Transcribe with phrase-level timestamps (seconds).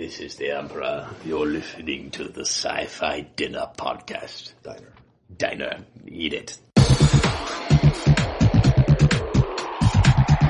[0.00, 1.06] This is the Emperor.
[1.26, 4.54] You're listening to the Sci-Fi Dinner Podcast.
[4.62, 4.94] Diner.
[5.36, 5.84] Diner.
[6.08, 6.58] Eat it.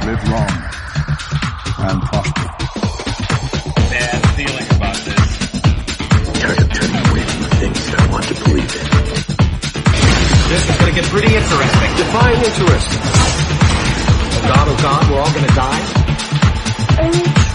[0.06, 0.54] Live long
[1.82, 2.46] and prosper.
[3.90, 5.26] bad feeling about this.
[6.38, 8.86] Tired of turning away from the things I want to believe in.
[10.46, 11.90] This is going to get pretty interesting.
[11.96, 12.88] Define interest.
[14.30, 17.49] Oh God, oh God, we're all going to die.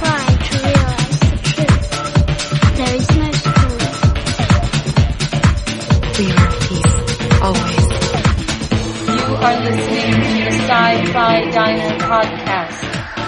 [9.46, 12.82] Are listening to your Sci-Fi Diner podcast.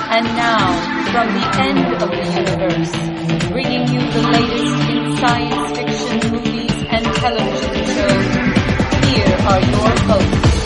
[0.10, 0.66] And now,
[1.12, 2.92] from the end of the universe,
[3.52, 8.26] bringing you the latest in science fiction movies and television shows,
[9.06, 10.58] here are your hosts.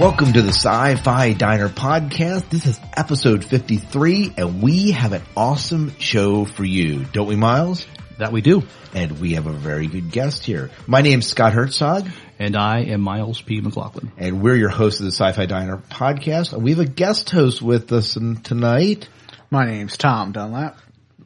[0.00, 2.48] Welcome to the Sci-Fi Diner podcast.
[2.48, 7.04] This is episode 53 and we have an awesome show for you.
[7.12, 7.86] Don't we, Miles?
[8.20, 8.62] That we do.
[8.94, 10.70] And we have a very good guest here.
[10.86, 12.06] My name's Scott Herzog
[12.38, 13.60] And I am Miles P.
[13.62, 14.12] McLaughlin.
[14.18, 16.52] and we're your hosts of the Sci-Fi Diner podcast.
[16.60, 19.08] We have a guest host with us tonight.
[19.50, 20.76] My name's Tom Dunlap.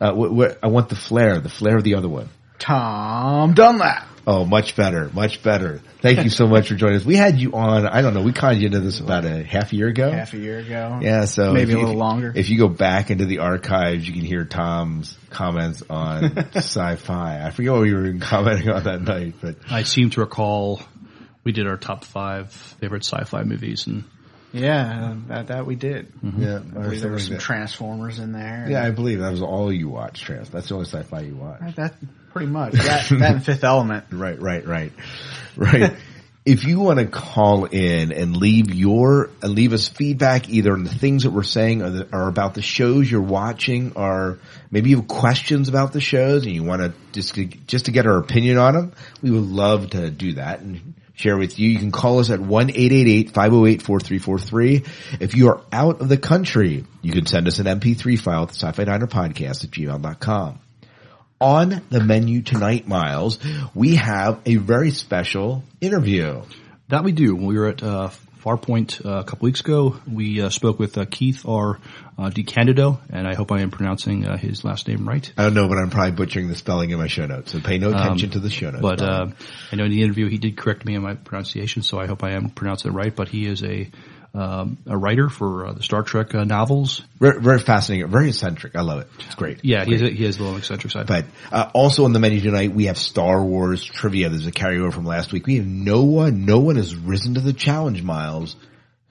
[0.01, 2.29] Uh, wh- wh- I want the flair, the flair of the other one.
[2.61, 4.07] Tom Dunlap.
[4.27, 5.83] Oh, much better, much better.
[6.01, 7.05] Thank you so much for joining us.
[7.05, 9.73] We had you on, I don't know, we conned you into this about a half
[9.73, 10.11] a year ago.
[10.11, 10.99] Half a year ago.
[11.03, 12.33] Yeah, so Maybe if a little longer.
[12.35, 17.45] If you go back into the archives, you can hear Tom's comments on sci-fi.
[17.47, 20.81] I forget what we were commenting on that night, but I seem to recall
[21.45, 22.51] we did our top five
[22.81, 24.05] favorite sci-fi movies and
[24.53, 26.11] Yeah, that, that we did.
[26.23, 26.43] Mm-hmm.
[26.43, 27.43] yeah, I believe there were some that.
[27.43, 28.67] Transformers in there.
[28.71, 30.25] yeah, I believe that was all you watched.
[30.25, 30.49] Trans.
[30.49, 31.77] That's the only sci-fi you watched.
[31.77, 31.95] that
[32.35, 32.73] pretty much.
[32.73, 34.05] That, that Fifth Element.
[34.13, 34.93] Right, right, right,
[35.57, 35.97] right.
[36.45, 40.85] if you want to call in and leave your uh, leave us feedback either on
[40.85, 44.39] the things that we're saying or, the, or about the shows you're watching, or
[44.71, 47.35] maybe you have questions about the shows and you want to just
[47.67, 51.37] just to get our opinion on them, we would love to do that and share
[51.37, 51.69] with you.
[51.69, 53.31] You can call us at one 508
[53.83, 54.85] 4343
[55.21, 58.51] If you are out of the country, you can send us an MP3 file at
[58.51, 60.61] Sci-Fi Diner Podcast at gmail.com.
[61.45, 63.39] On the menu tonight, Miles,
[63.75, 66.41] we have a very special interview.
[66.89, 67.37] that we do.
[67.37, 68.09] When we were at uh,
[68.43, 71.79] Farpoint uh, a couple weeks ago, we uh, spoke with uh, Keith R.
[72.17, 75.31] Uh, DeCandido, and I hope I am pronouncing uh, his last name right.
[75.37, 77.77] I don't know, but I'm probably butchering the spelling in my show notes, so pay
[77.77, 78.81] no attention to the show notes.
[78.81, 79.27] But uh,
[79.71, 82.25] I know in the interview he did correct me on my pronunciation, so I hope
[82.25, 83.15] I am pronouncing it right.
[83.15, 83.91] But he is a
[84.35, 87.03] um, a writer for uh, the Star Trek uh, novels.
[87.21, 88.75] very, very fascinating, very eccentric.
[88.75, 89.09] I love it.
[89.21, 89.65] It's great.
[89.65, 91.07] Yeah, he has, a, he has a little eccentric side.
[91.07, 94.29] But uh, also on the menu tonight, we have Star Wars trivia.
[94.29, 95.47] There's a carryover from last week.
[95.47, 98.57] We have no one, no one has risen to the challenge, Miles.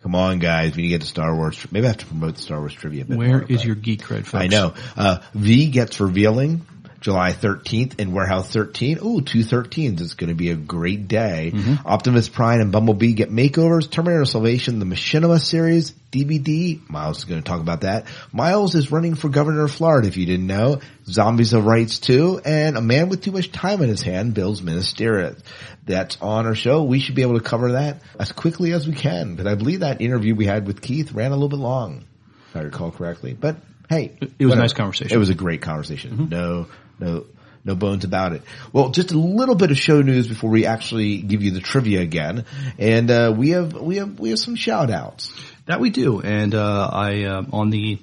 [0.01, 0.75] Come on, guys.
[0.75, 1.65] We need to get to Star Wars.
[1.71, 3.03] Maybe I have to promote the Star Wars trivia.
[3.03, 4.43] A bit Where more, is your geek cred, folks?
[4.43, 4.73] I know.
[4.97, 6.65] Uh, V gets revealing
[7.03, 8.99] July 13th in Warehouse 13.
[9.03, 9.99] Ooh, two 13s.
[9.99, 11.51] It's going to be a great day.
[11.53, 11.85] Mm-hmm.
[11.85, 13.91] Optimus Prime and Bumblebee get makeovers.
[13.91, 16.79] Terminator Salvation, the Machinima series, DVD.
[16.89, 18.05] Miles is going to talk about that.
[18.31, 20.79] Miles is running for governor of Florida, if you didn't know.
[21.05, 24.63] Zombies of Rights 2 and a man with too much time in his hand builds
[24.63, 25.41] Minas Tirith.
[25.85, 26.83] That's on our show.
[26.83, 29.35] We should be able to cover that as quickly as we can.
[29.35, 32.05] But I believe that interview we had with Keith ran a little bit long,
[32.49, 33.33] if I recall correctly.
[33.33, 33.57] But
[33.89, 35.13] hey, It was a nice conversation.
[35.13, 36.11] It was a great conversation.
[36.11, 36.29] Mm-hmm.
[36.29, 36.67] No,
[37.03, 37.25] no,
[37.65, 38.41] no bones about it.
[38.71, 42.01] Well, just a little bit of show news before we actually give you the trivia
[42.01, 42.45] again.
[42.77, 45.33] And, uh, we have, we have, we have some shout outs.
[45.65, 47.97] That we do, and uh, I uh, on the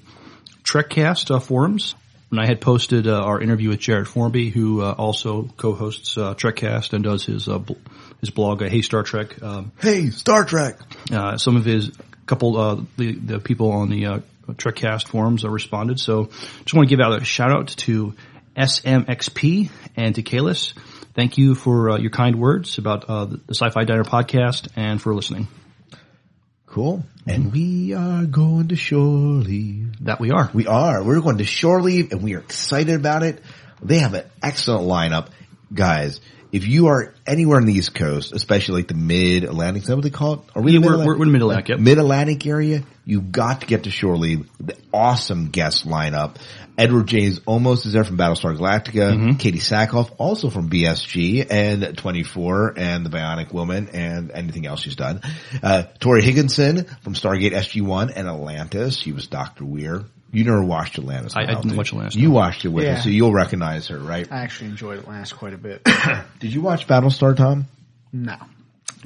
[0.64, 1.94] Trekcast uh, forums
[2.30, 6.34] when I had posted uh, our interview with Jared Formby, who uh, also co-hosts uh,
[6.34, 7.74] Trekcast and does his uh, bl-
[8.20, 9.42] his blog, uh, Hey Star Trek.
[9.42, 10.78] Um, Hey, Star Trek.
[11.12, 11.90] uh, some of his
[12.24, 14.18] couple uh, the the people on the uh,
[14.52, 16.00] Trekcast forums uh, responded.
[16.00, 16.26] So
[16.64, 18.14] just want to give out a shout out to
[18.60, 20.74] SMXP and to Kalis.
[21.14, 25.14] Thank you for uh, your kind words about uh, the Sci-Fi Diner podcast and for
[25.14, 25.48] listening.
[26.66, 27.02] Cool.
[27.26, 30.04] And we are going to shore leave.
[30.04, 30.50] That we are.
[30.52, 31.02] We are.
[31.02, 33.42] We're going to shore leave and we are excited about it.
[33.82, 35.28] They have an excellent lineup.
[35.72, 36.20] Guys,
[36.52, 39.96] if you are anywhere on the East Coast, especially like the mid Atlantic, is that
[39.96, 40.40] what they call it?
[40.54, 41.78] Are Yeah, in we're- we're- we're in Mid-Atlantic, yep.
[41.80, 44.46] Mid Atlantic area, you got to get to Shore Leave.
[44.60, 46.36] The awesome guest lineup.
[46.78, 49.12] Edward James Olmos is there from Battlestar Galactica.
[49.12, 49.30] Mm-hmm.
[49.32, 54.96] Katee Sackhoff, also from BSG and 24 and The Bionic Woman and anything else she's
[54.96, 55.20] done.
[55.62, 58.96] Uh, Torri Higginson from Stargate SG-1 and Atlantis.
[58.96, 59.64] She was Dr.
[59.66, 60.04] Weir.
[60.32, 61.34] You never watched Atlantis.
[61.36, 62.92] I- I didn't did watch Atlantis, You watched it with Yeah.
[62.94, 64.26] us, so you'll recognize her, right?
[64.30, 65.82] I actually enjoyed Atlantis quite a bit.
[66.40, 67.66] Did you watch Battlestar, Tom?
[68.12, 68.36] no.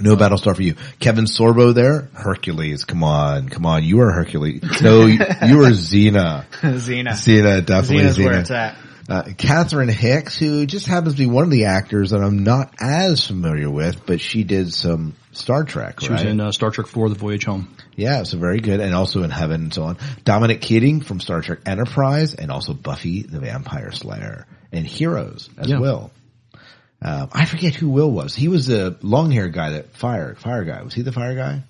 [0.00, 0.74] No Battlestar for you.
[0.98, 2.08] Kevin Sorbo there.
[2.14, 2.84] Hercules.
[2.84, 3.48] Come on.
[3.48, 3.84] Come on.
[3.84, 4.60] You are Hercules.
[4.82, 6.44] No, you you are Xena.
[6.62, 7.10] Xena.
[7.10, 8.24] Xena, definitely Xena's Xena.
[8.24, 8.76] where it's at.
[9.08, 12.72] Uh, Catherine Hicks, who just happens to be one of the actors that I'm not
[12.80, 16.14] as familiar with, but she did some Star Trek, She right?
[16.14, 17.76] was in uh, Star Trek 4, The Voyage Home.
[17.96, 19.98] yeah, so very good, and also in Heaven and so on.
[20.24, 25.68] Dominic Keating from Star Trek Enterprise, and also Buffy the Vampire Slayer, and Heroes as
[25.68, 25.80] Yeah.
[25.80, 26.10] Will.
[27.02, 28.34] Um, I forget who Will was.
[28.34, 30.80] He was the long haired guy that fire fire guy.
[30.82, 31.62] Was he the fire guy?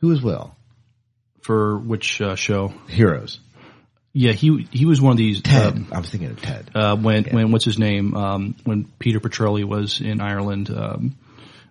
[0.00, 0.54] Who was Will?
[1.40, 2.74] For which uh, show?
[2.88, 3.40] Heroes.
[4.18, 5.42] Yeah, he he was one of these.
[5.42, 5.74] Ted.
[5.74, 6.72] um, I was thinking of Ted.
[6.74, 8.16] uh, when when what's his name?
[8.16, 10.70] Um, when Peter Petrelli was in Ireland.
[10.70, 11.16] Um,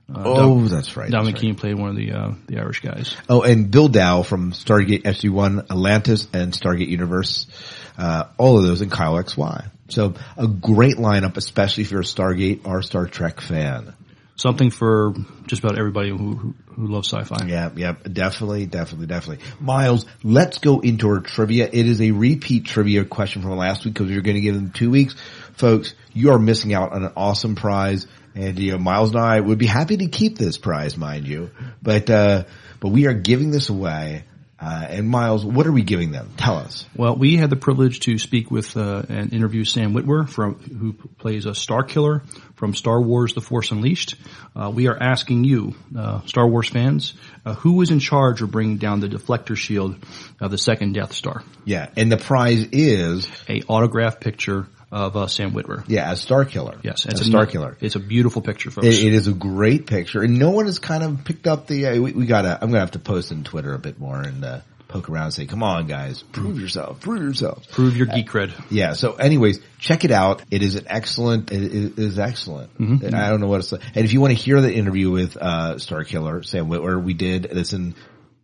[0.09, 1.11] uh, oh, Dom- that's right.
[1.11, 1.57] Dominic that's right.
[1.57, 3.17] Played one of the uh, the Irish guys.
[3.27, 7.47] Oh, and Bill Dow from Stargate SG-1, Atlantis, and Stargate Universe.
[7.97, 9.69] Uh, all of those and Kyle XY.
[9.89, 13.93] So a great lineup, especially if you're a Stargate or Star Trek fan.
[14.37, 15.15] Something for
[15.47, 17.47] just about everybody who who, who loves sci-fi.
[17.47, 19.43] Yeah, yeah, definitely, definitely, definitely.
[19.59, 21.67] Miles, let's go into our trivia.
[21.71, 24.53] It is a repeat trivia question from last week because we are going to give
[24.53, 25.15] them two weeks.
[25.53, 28.05] Folks, you are missing out on an awesome prize.
[28.35, 31.49] And, you know, Miles and I would be happy to keep this prize, mind you.
[31.81, 32.43] But, uh,
[32.79, 34.25] but we are giving this away.
[34.59, 36.31] Uh, and Miles, what are we giving them?
[36.35, 36.85] Tell us.
[36.95, 40.93] Well, we had the privilege to speak with uh, and interview Sam Witwer, from who
[40.93, 42.23] plays a Star Killer
[42.55, 44.15] from Star Wars: The Force Unleashed.
[44.55, 47.13] Uh, we are asking you, uh, Star Wars fans,
[47.45, 49.95] uh, who was in charge of bringing down the deflector shield
[50.41, 51.43] of the second Death Star?
[51.63, 51.89] Yeah.
[51.95, 55.83] And the prize is, A autographed picture of uh, Sam Witwer.
[55.87, 56.77] yeah, as Star Killer.
[56.83, 57.77] Yes, as a Star Killer.
[57.81, 58.87] It's a beautiful picture, folks.
[58.87, 61.87] It, it is a great picture, and no one has kind of picked up the.
[61.87, 62.53] Uh, we, we gotta.
[62.61, 65.33] I'm gonna have to post on Twitter a bit more and uh, poke around and
[65.33, 68.53] say, "Come on, guys, prove yourself, prove yourselves." Prove your geek cred.
[68.69, 68.93] Yeah.
[68.93, 70.41] So, anyways, check it out.
[70.51, 71.51] It is an excellent.
[71.51, 72.71] It, it is excellent.
[72.79, 73.79] I don't know what it's say.
[73.93, 77.13] And if you want to hear the interview with uh, Star Killer Sam Witwer, we
[77.13, 77.45] did.
[77.45, 77.93] It's in.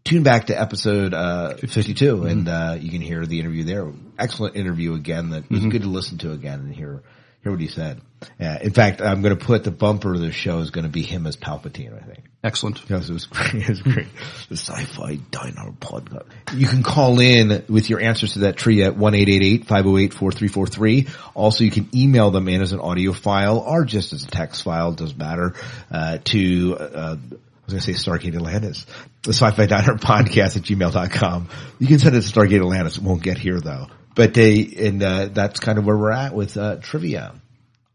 [0.04, 3.90] Tune back to episode uh, 52, and uh, you can hear the interview there.
[4.20, 5.30] Excellent interview again.
[5.30, 7.02] That was good to listen to again and hear
[7.42, 8.00] hear what he said.
[8.40, 10.90] Uh, in fact, I'm going to put the bumper of the show is going to
[10.90, 11.94] be him as Palpatine.
[11.96, 12.24] I think.
[12.44, 12.82] Excellent.
[12.82, 13.54] Because it was great.
[13.56, 14.08] It was great.
[14.50, 16.26] the Sci-Fi Diner Podcast.
[16.56, 21.10] You can call in with your answers to that tree at 1-888-508-4343.
[21.34, 24.64] Also, you can email them in as an audio file or just as a text
[24.64, 24.92] file.
[24.92, 25.54] It doesn't matter.
[25.92, 27.16] Uh, to, uh,
[27.64, 28.86] I was going to say Stargate Atlantis.
[29.24, 31.50] The Sci-Fi Diner Podcast at gmail.com.
[31.80, 32.98] You can send it to Stargate Atlantis.
[32.98, 33.88] It won't get here though.
[34.16, 37.34] But they, and, uh, that's kind of where we're at with, uh, trivia.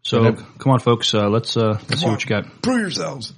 [0.03, 1.13] So come on, folks.
[1.13, 2.63] Uh, let's uh, let's see Come what you got.
[2.63, 3.35] Prove yourselves.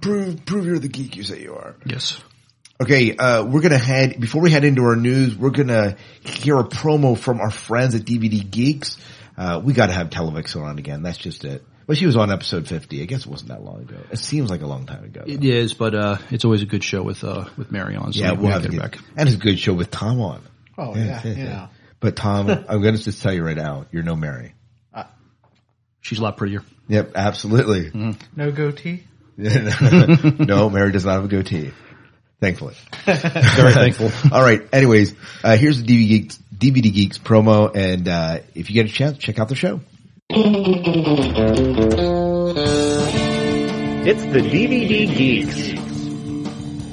[0.00, 1.76] Prove, prove you're the geek you say you are.
[1.86, 2.20] Yes.
[2.82, 6.64] Okay, uh, we're gonna head, before we head into our news, we're gonna hear a
[6.64, 8.98] promo from our friends at DVD Geeks.
[9.36, 11.64] Uh, we gotta have Televix on again, that's just it.
[11.86, 13.96] Well, she was on episode 50, I guess it wasn't that long ago.
[14.10, 15.22] It seems like a long time ago.
[15.26, 15.32] though.
[15.32, 18.12] It is, but uh, it's always a good show with uh, with Mary on.
[18.12, 19.00] So yeah, we we'll have to get get her back.
[19.16, 20.42] And it's a good show with Tom on.
[20.78, 21.68] Oh yeah, you know.
[22.00, 24.54] But Tom, I'm gonna just tell you right now, you're no Mary.
[26.02, 26.64] She's a lot prettier.
[26.88, 27.90] Yep, absolutely.
[28.34, 29.04] No goatee.
[29.36, 31.72] no, Mary does not have a goatee.
[32.40, 32.74] Thankfully.
[33.04, 34.10] Very thankful.
[34.32, 34.62] All right.
[34.72, 35.14] Anyways,
[35.44, 39.16] uh, here's the DVD Geeks, DVD Geeks promo, and uh, if you get a chance,
[39.18, 39.80] check out the show.
[44.04, 45.72] It's the DVD Geeks.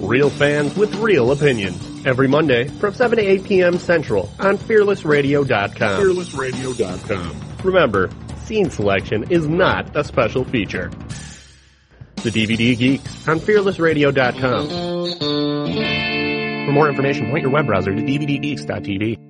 [0.02, 2.06] Real fans with real opinions.
[2.06, 3.78] Every Monday from 7 to 8 p.m.
[3.78, 6.02] Central on FearlessRadio.com.
[6.02, 7.42] FearlessRadio.com.
[7.64, 8.10] Remember,
[8.44, 10.90] scene selection is not a special feature.
[12.18, 14.70] The DVD Geeks on FearlessRadio.com.
[16.66, 19.29] For more information, point your web browser to DVDGeeks.tv.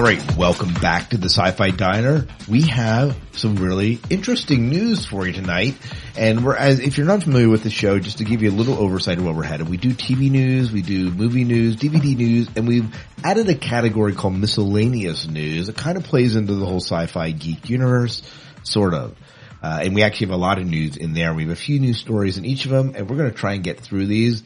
[0.00, 0.34] All right.
[0.34, 2.26] Welcome back to the Sci-Fi Diner.
[2.48, 5.76] We have some really interesting news for you tonight.
[6.16, 8.56] And we're, as, if you're not familiar with the show, just to give you a
[8.56, 12.16] little oversight of where we're headed, we do TV news, we do movie news, DVD
[12.16, 12.88] news, and we've
[13.22, 15.68] added a category called miscellaneous news.
[15.68, 18.22] It kind of plays into the whole sci-fi geek universe,
[18.62, 19.18] sort of.
[19.62, 21.34] Uh, and we actually have a lot of news in there.
[21.34, 23.52] We have a few news stories in each of them, and we're going to try
[23.52, 24.44] and get through these.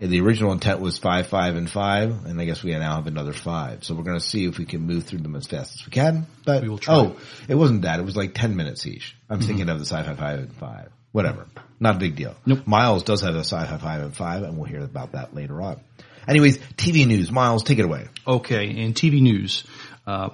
[0.00, 3.32] The original intent was five, five, and five, and I guess we now have another
[3.32, 3.84] five.
[3.84, 5.90] So we're going to see if we can move through them as fast as we
[5.92, 6.26] can.
[6.44, 6.94] But We will try.
[6.96, 7.16] oh,
[7.48, 8.00] it wasn't that.
[8.00, 9.16] It was like ten minutes each.
[9.30, 10.90] I'm thinking of the sci-fi five and five.
[11.12, 11.46] Whatever,
[11.78, 12.34] not a big deal.
[12.44, 12.66] Nope.
[12.66, 15.80] Miles does have a sci-fi five and five, and we'll hear about that later on.
[16.26, 17.30] Anyways, TV news.
[17.30, 18.08] Miles, take it away.
[18.26, 19.62] Okay, in TV news,
[20.06, 20.30] uh,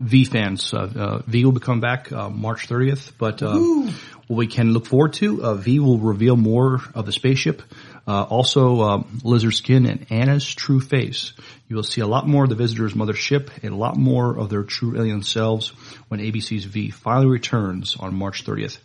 [0.00, 4.46] V fans, uh, uh, V will coming back uh, March 30th, but uh, what we
[4.46, 7.62] can look forward to, uh, V will reveal more of the spaceship.
[8.10, 11.32] Uh, also, um, Lizard Skin and Anna's true face.
[11.68, 14.50] You will see a lot more of the visitor's mothership and a lot more of
[14.50, 15.68] their true alien selves
[16.08, 18.78] when ABC's V finally returns on March 30th.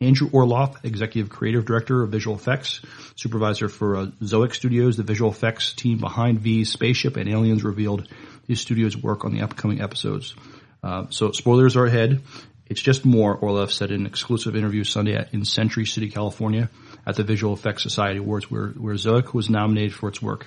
[0.00, 2.80] Andrew Orloff, Executive Creative Director of Visual Effects,
[3.16, 8.08] Supervisor for uh, Zoic Studios, the visual effects team behind V's spaceship and aliens revealed
[8.48, 10.34] his studio's work on the upcoming episodes.
[10.82, 12.22] Uh, so spoilers are ahead.
[12.64, 16.70] It's just more, Orloff said in an exclusive interview Sunday at, in Century City, California
[17.06, 20.46] at the Visual Effects Society Awards where, where Zoic was nominated for its work.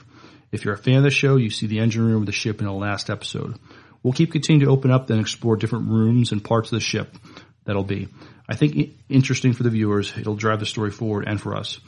[0.51, 2.59] If you're a fan of the show, you see the engine room of the ship
[2.59, 3.57] in the last episode.
[4.03, 7.15] We'll keep continuing to open up and explore different rooms and parts of the ship
[7.65, 8.09] that'll be.
[8.47, 10.13] I think interesting for the viewers.
[10.17, 11.79] It'll drive the story forward and for us.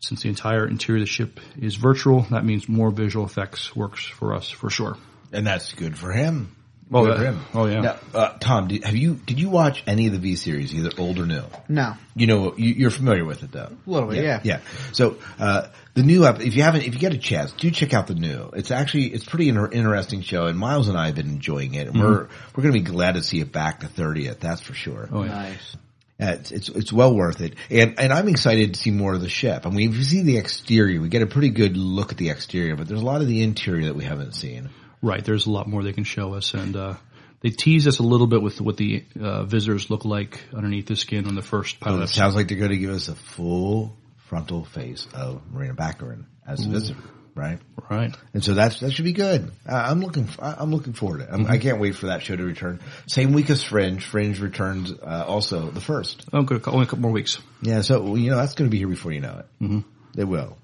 [0.00, 4.04] Since the entire interior of the ship is virtual, that means more visual effects works
[4.04, 4.96] for us for sure.
[5.32, 6.54] And that's good for him.
[6.92, 7.24] Oh, Good yeah.
[7.32, 7.40] him.
[7.54, 7.80] Oh, yeah.
[7.80, 10.90] Now, uh, Tom, did, have you did you watch any of the V series, either
[10.98, 11.42] old or new?
[11.68, 11.94] No.
[12.14, 13.72] You know, you, you're familiar with it though.
[13.86, 14.40] A little bit, yeah.
[14.44, 14.60] Yeah.
[14.92, 17.94] So uh, the new up, if you haven't, if you get a chance, do check
[17.94, 18.50] out the new.
[18.54, 21.88] It's actually it's pretty inter- interesting show, and Miles and I have been enjoying it.
[21.88, 24.38] And We're we're going to be glad to see it back to thirtieth.
[24.40, 25.08] That's for sure.
[25.10, 25.30] Oh, yeah.
[25.30, 25.76] Nice.
[26.20, 29.20] Uh, It's, it's it's well worth it, and and I'm excited to see more of
[29.20, 29.66] the ship.
[29.66, 32.30] I mean, if you see the exterior, we get a pretty good look at the
[32.30, 34.70] exterior, but there's a lot of the interior that we haven't seen.
[35.04, 35.24] Right.
[35.24, 36.94] There's a lot more they can show us, and uh,
[37.40, 40.96] they tease us a little bit with what the uh, visitors look like underneath the
[40.96, 41.96] skin on the first pilot.
[41.96, 43.96] Well, it sounds like they're going to give us a full
[44.28, 47.00] frontal face of Morena Baccarin as a visitor,
[47.34, 47.58] right?
[47.90, 48.14] Right.
[48.32, 49.52] And so that's that should be good.
[49.68, 51.30] Uh, I'm looking I- I'm looking forward to it.
[51.30, 52.80] I'm, I can't wait for that show to return.
[53.06, 54.02] Same week as Fringe.
[54.02, 56.24] Fringe returns uh, also the first.
[56.32, 56.66] Oh, good.
[56.66, 57.38] Only a couple more weeks.
[57.60, 59.62] Yeah, so you know that's going to be here before you know it.
[59.64, 60.20] Mm-hmm.
[60.20, 60.56] It will.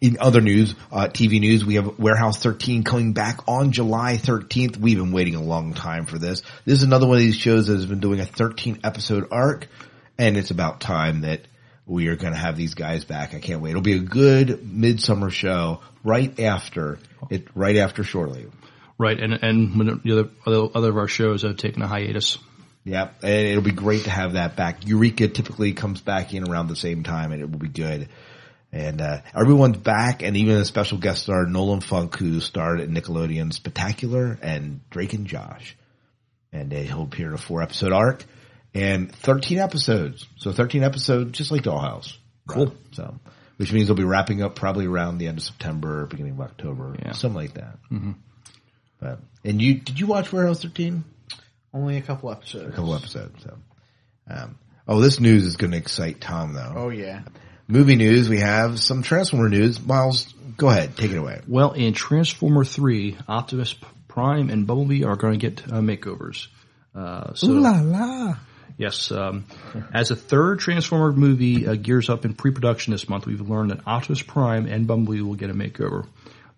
[0.00, 4.76] In other news, uh, TV news, we have Warehouse 13 coming back on July 13th.
[4.76, 6.42] We've been waiting a long time for this.
[6.64, 9.68] This is another one of these shows that has been doing a 13 episode arc,
[10.18, 11.42] and it's about time that
[11.86, 13.34] we are going to have these guys back.
[13.34, 13.70] I can't wait.
[13.70, 16.98] It'll be a good midsummer show right after
[17.30, 18.52] it, right after Shore Leave.
[18.98, 19.18] Right.
[19.18, 22.38] And and when the other other, other of our shows have taken a hiatus.
[22.84, 24.86] Yeah, and it'll be great to have that back.
[24.86, 28.08] Eureka typically comes back in around the same time, and it will be good.
[28.72, 32.92] And uh, everyone's back, and even a special guest star, Nolan Funk, who starred in
[32.94, 35.76] Nickelodeon Spectacular and Drake and Josh.
[36.52, 38.24] And uh, he'll appear in a four episode arc
[38.74, 40.26] and 13 episodes.
[40.36, 42.16] So 13 episodes, just like Dollhouse.
[42.48, 42.74] Cool.
[42.92, 43.14] So,
[43.58, 46.96] which means they'll be wrapping up probably around the end of September, beginning of October,
[46.98, 47.12] Yeah.
[47.12, 47.76] something like that.
[47.90, 48.12] Mm-hmm.
[49.00, 51.04] But, and you, did you watch Warehouse 13?
[51.74, 52.68] Only a couple episodes.
[52.72, 53.42] a couple episodes.
[53.42, 53.58] So,
[54.30, 56.72] um, oh, this news is going to excite Tom though.
[56.76, 57.22] Oh yeah.
[57.72, 58.28] Movie news.
[58.28, 59.80] We have some Transformer news.
[59.80, 61.40] Miles, go ahead, take it away.
[61.48, 63.74] Well, in Transformer 3, Optimus
[64.08, 66.48] Prime and Bumblebee are going to get uh, makeovers.
[66.94, 68.36] Uh, so, la!
[68.76, 69.46] Yes, um,
[69.94, 73.86] as a third Transformer movie uh, gears up in pre-production this month, we've learned that
[73.86, 76.06] Optimus Prime and Bumblebee will get a makeover.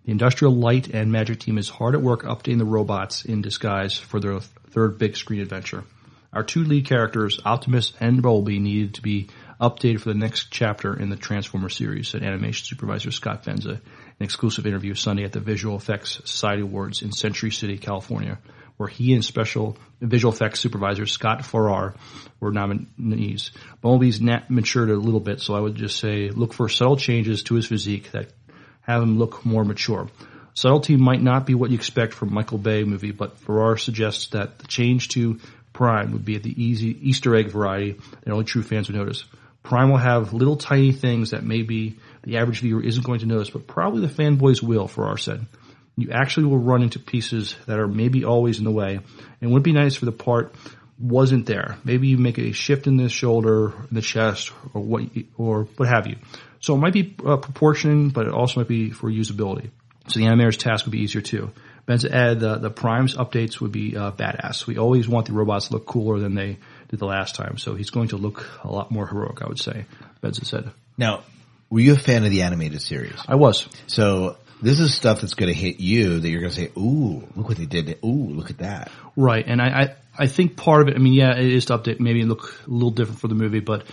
[0.07, 3.97] The Industrial Light and Magic team is hard at work updating the robots in disguise
[3.97, 5.85] for their third big screen adventure.
[6.33, 9.29] Our two lead characters, Optimus and Bumblebee, needed to be
[9.61, 13.77] updated for the next chapter in the Transformer series, said animation supervisor Scott Benza in
[13.77, 13.81] an
[14.21, 18.39] exclusive interview Sunday at the Visual Effects Society Awards in Century City, California,
[18.77, 21.95] where he and special visual effects supervisor Scott Farrar
[22.41, 23.53] were nominees.
[23.81, 27.43] Bumblebee's nat- matured a little bit, so I would just say look for subtle changes
[27.45, 28.31] to his physique that
[28.83, 30.09] have him look more mature.
[30.55, 34.59] Subtlety might not be what you expect from Michael Bay movie, but Farrar suggests that
[34.59, 35.41] the change to
[35.73, 39.25] Prime would be the easy Easter egg variety that only true fans would notice.
[39.65, 43.51] Prime will have little tiny things that maybe the average viewer isn't going to notice,
[43.51, 45.41] but probably the fanboys will, for our set.
[45.97, 49.01] You actually will run into pieces that are maybe always in the way,
[49.41, 50.55] and would be nice for the part
[50.99, 51.79] wasn't there.
[51.83, 55.05] Maybe you make a shift in the shoulder, in the chest, or what,
[55.37, 56.17] or what have you.
[56.61, 59.71] So it might be uh, proportioning, but it also might be for usability.
[60.09, 61.51] So the animator's task would be easier too.
[61.89, 64.67] Benza added the, the primes updates would be uh, badass.
[64.67, 66.59] We always want the robots to look cooler than they
[66.95, 69.59] did the last time, so he's going to look a lot more heroic, I would
[69.59, 69.85] say.
[70.23, 70.71] Benza said.
[70.97, 71.25] Now,
[71.71, 73.19] were you a fan of the animated series?
[73.27, 73.69] I was.
[73.87, 77.27] So this is stuff that's going to hit you that you're going to say, "Ooh,
[77.35, 77.99] look what they did!
[78.05, 81.15] Ooh, look at that!" Right, and I, I, I think part of it, I mean,
[81.15, 83.87] yeah, it is to update, maybe look a little different for the movie, but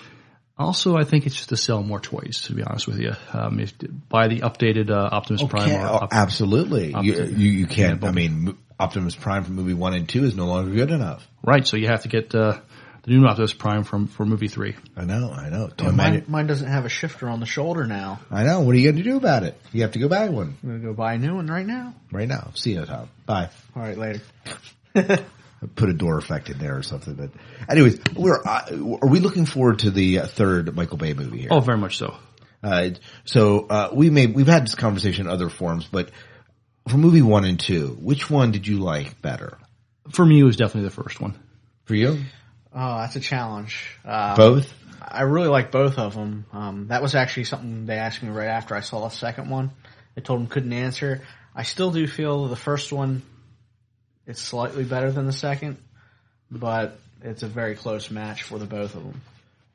[0.57, 3.13] also I think it's just to sell more toys, to be honest with you.
[3.33, 3.73] Um, if,
[4.09, 5.71] buy the updated uh, Optimus Prime.
[5.71, 6.93] Or oh, absolutely.
[7.01, 8.03] You, you you can't.
[8.03, 11.27] I mean, Optimus Prime from movie one and two is no longer good enough.
[11.43, 12.59] Right, so you have to get uh,
[13.03, 14.75] the new Optimus Prime from for movie three.
[14.95, 15.31] I know.
[15.31, 15.69] I know.
[15.69, 18.19] Toy Mine, mine, mine doesn't have a shifter on the shoulder now.
[18.29, 18.61] I know.
[18.61, 19.59] What are you going to do about it?
[19.71, 21.95] You have to go buy one I'm gonna go buy a new one right now.
[22.11, 22.51] right now.
[22.55, 23.09] See you, Tom.
[23.25, 23.49] Bye.
[23.75, 24.21] All right, later.
[25.75, 27.13] put a door effect in there or something.
[27.13, 27.31] But
[27.69, 31.49] anyways, we're uh, are we looking forward to the uh, third Michael Bay movie here?
[31.51, 32.15] Oh, very much so.
[32.63, 32.89] Uh,
[33.25, 36.11] so uh, we may we've had this conversation in other forms, but
[36.87, 39.57] for movie one and two, which one did you like better?
[40.09, 41.37] For me, it was definitely the first one.
[41.85, 42.19] For you,
[42.73, 43.97] Oh, that's a challenge.
[44.05, 44.73] Uh, both.
[45.01, 46.45] I really like both of them.
[46.53, 49.71] Um, that was actually something they asked me right after I saw the second one.
[50.15, 51.21] I told them couldn't answer.
[51.55, 53.23] I still do feel the first one
[54.25, 55.77] is slightly better than the second,
[56.49, 59.21] but it's a very close match for the both of them.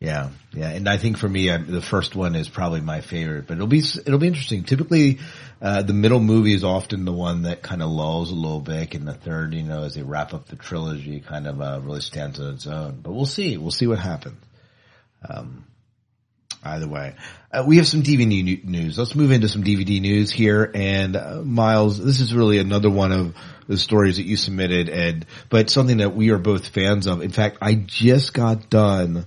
[0.07, 3.49] Yeah, yeah, and I think for me, uh, the first one is probably my favorite.
[3.49, 4.63] But it'll be it'll be interesting.
[4.63, 5.19] Typically,
[5.61, 8.95] uh, the middle movie is often the one that kind of lulls a little bit,
[8.95, 12.03] and the third, you know, as they wrap up the trilogy, kind of uh, really
[12.03, 13.01] stands on its own.
[13.03, 13.57] But we'll see.
[13.57, 14.41] We'll see what happens.
[15.29, 15.67] Um,
[16.63, 17.17] either way,
[17.51, 18.97] uh, we have some DVD news.
[18.97, 20.71] Let's move into some DVD news here.
[20.73, 23.35] And uh, Miles, this is really another one of
[23.67, 27.23] the stories that you submitted, and but something that we are both fans of.
[27.23, 29.27] In fact, I just got done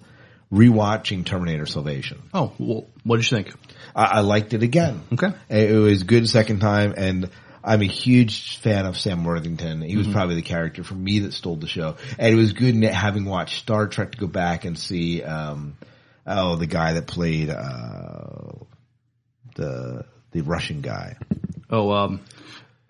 [0.52, 2.22] rewatching Terminator Salvation.
[2.34, 3.54] Oh, well, what did you think?
[3.96, 5.02] I, I liked it again.
[5.14, 5.30] Okay.
[5.50, 7.30] It was good second time, and
[7.64, 9.82] I'm a huge fan of Sam Worthington.
[9.82, 12.76] He was probably the character for me that stole the show, and it was good
[12.84, 15.22] having watched Star Trek to go back and see.
[15.24, 15.78] Um,
[16.26, 18.54] oh, the guy that played uh,
[19.56, 21.18] the the Russian guy.
[21.70, 22.22] Oh, um,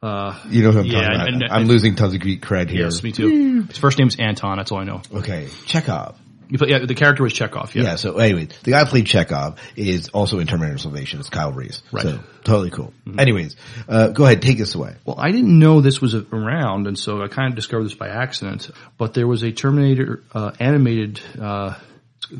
[0.01, 1.27] uh, You know who I'm Yeah, talking about.
[1.27, 2.85] and- I'm losing tons of Greek cred here.
[2.85, 3.63] yes, me too.
[3.63, 4.57] His first name's Anton.
[4.57, 5.01] That's all I know.
[5.13, 6.17] Okay, Chekhov.
[6.49, 7.75] You put, yeah, the character was Chekhov.
[7.75, 7.83] Yeah.
[7.83, 7.95] Yeah.
[7.95, 11.19] So anyway, the guy who played Chekhov is also in Terminator Salvation.
[11.19, 11.83] It's Kyle Reese.
[11.91, 12.03] Right.
[12.03, 12.91] So totally cool.
[13.17, 13.55] Anyways,
[13.87, 14.95] uh, go ahead, take us away.
[15.05, 18.07] Well, I didn't know this was around, and so I kind of discovered this by
[18.09, 18.71] accident.
[18.97, 21.75] But there was a Terminator uh, animated, uh,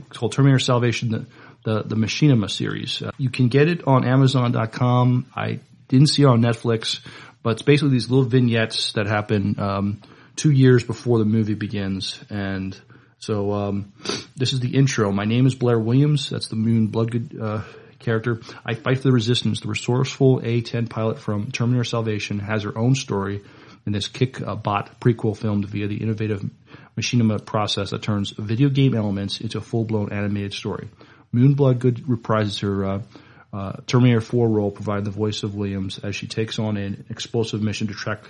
[0.10, 1.26] called Terminator Salvation, the
[1.64, 3.02] the, the Machinima series.
[3.02, 5.28] Uh, you can get it on Amazon.com.
[5.36, 7.00] I didn't see it on Netflix,
[7.44, 10.02] but it's basically these little vignettes that happen um,
[10.36, 12.80] two years before the movie begins, and
[13.20, 13.94] so um,
[14.36, 15.12] this is the intro.
[15.12, 16.30] My name is Blair Williams.
[16.30, 17.64] That's the Moon Bloodgood uh,
[18.00, 18.42] character.
[18.66, 19.60] I fight for the resistance.
[19.60, 23.44] The resourceful A-10 pilot from Terminator Salvation has her own story
[23.86, 26.44] in this kick bot prequel filmed via the innovative
[26.98, 30.90] machinima process that turns video game elements into a full-blown animated story.
[31.32, 33.02] Moon Bloodgood reprises her uh,
[33.52, 37.62] uh, Terminator 4 role, providing the voice of Williams as she takes on an explosive
[37.62, 38.22] mission to track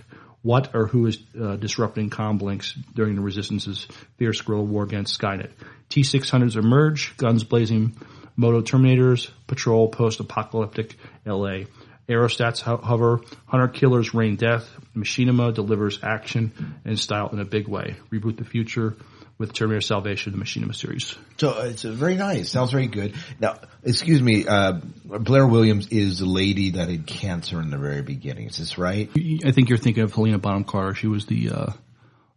[0.41, 5.52] what or who is uh, disrupting Comblinks during the Resistance's fierce guerrilla war against Skynet.
[5.89, 7.97] T-600s emerge, guns blazing,
[8.36, 11.65] Moto Terminators patrol post-apocalyptic LA.
[12.08, 17.67] Aerostats ho- hover, hunter killers rain death, Machinima delivers action and style in a big
[17.67, 17.97] way.
[18.12, 18.95] Reboot the future
[19.39, 21.15] with Terminator Salvation, the Machinima series.
[21.38, 22.52] So uh, it's uh, very nice.
[22.52, 23.15] Sounds very good.
[23.39, 24.73] Now, excuse me, uh,
[25.06, 28.47] Blair Williams is the lady that had cancer in the very beginning.
[28.47, 29.10] Is this right?
[29.45, 30.93] I think you're thinking of Helena Bonham Carter.
[30.93, 31.71] She was the uh,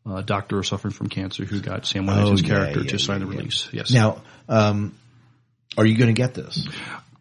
[0.07, 3.27] uh, doctor suffering from cancer who got Sam Worthington's yeah, character yeah, to sign yeah,
[3.27, 3.39] the yeah.
[3.39, 3.69] release.
[3.73, 3.91] Yes.
[3.91, 4.97] Now, um,
[5.77, 6.69] are you going to get this?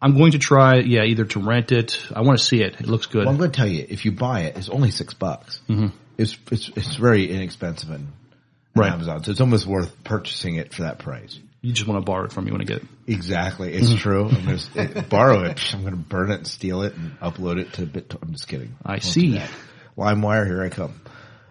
[0.00, 2.00] I'm going to try, yeah, either to rent it.
[2.14, 2.80] I want to see it.
[2.80, 3.24] It looks good.
[3.24, 5.60] Well, I'm going to tell you, if you buy it, it's only six bucks.
[5.68, 5.88] Mm-hmm.
[6.18, 8.12] It's, it's it's very inexpensive on
[8.74, 8.92] Right.
[8.92, 11.38] Amazon, so it's almost worth purchasing it for that price.
[11.60, 12.84] You just want to borrow it from me when I get it.
[13.06, 14.28] Exactly, it's true.
[14.28, 14.58] I'm going
[14.94, 15.60] to borrow it.
[15.74, 18.14] I'm going to burn it and steal it and upload it to Bit.
[18.20, 18.74] I'm just kidding.
[18.84, 19.40] I Won't see.
[19.96, 21.00] LimeWire, here I come.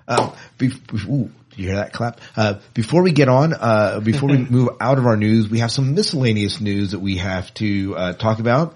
[0.08, 0.74] Uh, be, be-
[1.08, 2.20] ooh, did you hear that clap?
[2.36, 5.72] Uh, before we get on, uh, before we move out of our news, we have
[5.72, 8.76] some miscellaneous news that we have to uh, talk about.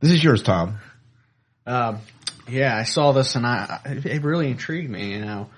[0.00, 0.78] This is yours, Tom.
[1.66, 1.98] Um,
[2.48, 5.12] yeah, I saw this and I, I- it really intrigued me.
[5.12, 5.50] You know,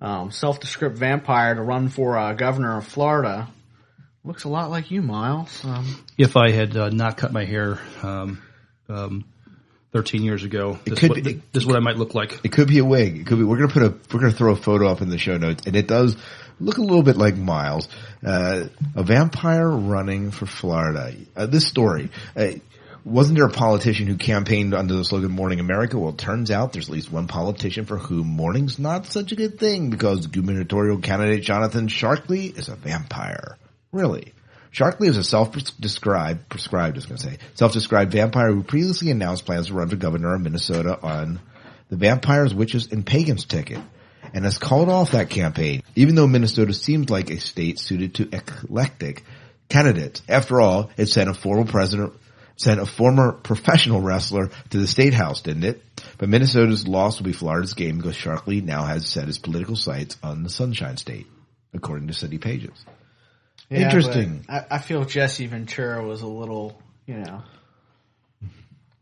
[0.00, 3.48] um, self-descript vampire to run for uh, governor of Florida
[4.26, 5.64] looks a lot like you, Miles.
[5.64, 8.42] Um, If I had uh, not cut my hair um,
[8.88, 9.24] um,
[9.92, 12.40] 13 years ago, this, could what, be- this is what I might look like.
[12.44, 13.18] It could be a wig.
[13.18, 13.44] It could be.
[13.44, 13.94] We're gonna put a.
[14.12, 16.16] We're gonna throw a photo up in the show notes, and it does
[16.58, 17.88] look a little bit like Miles,
[18.24, 21.14] uh, a vampire running for Florida.
[21.34, 22.10] Uh, this story.
[23.06, 25.96] Wasn't there a politician who campaigned under the slogan "Morning America"?
[25.96, 29.36] Well, it turns out there's at least one politician for whom morning's not such a
[29.36, 33.58] good thing because gubernatorial candidate Jonathan Sharkley is a vampire.
[33.92, 34.32] Really?
[34.72, 39.46] Sharkley is a self-described, prescribed, I was going to say, self-described vampire who previously announced
[39.46, 41.38] plans to run for governor of Minnesota on
[41.88, 43.78] the Vampires, Witches, and Pagans ticket
[44.34, 48.28] and has called off that campaign, even though Minnesota seems like a state suited to
[48.32, 49.22] eclectic
[49.68, 50.22] candidates.
[50.28, 52.12] After all, it sent a former president,
[52.56, 55.82] sent a former professional wrestler to the state house, didn't it?
[56.18, 60.16] But Minnesota's loss will be Florida's game because Sharkley now has set his political sights
[60.22, 61.26] on the Sunshine State,
[61.74, 62.84] according to City Pages.
[63.68, 64.44] yeah, Interesting.
[64.48, 67.42] I, I feel Jesse Ventura was a little, you know,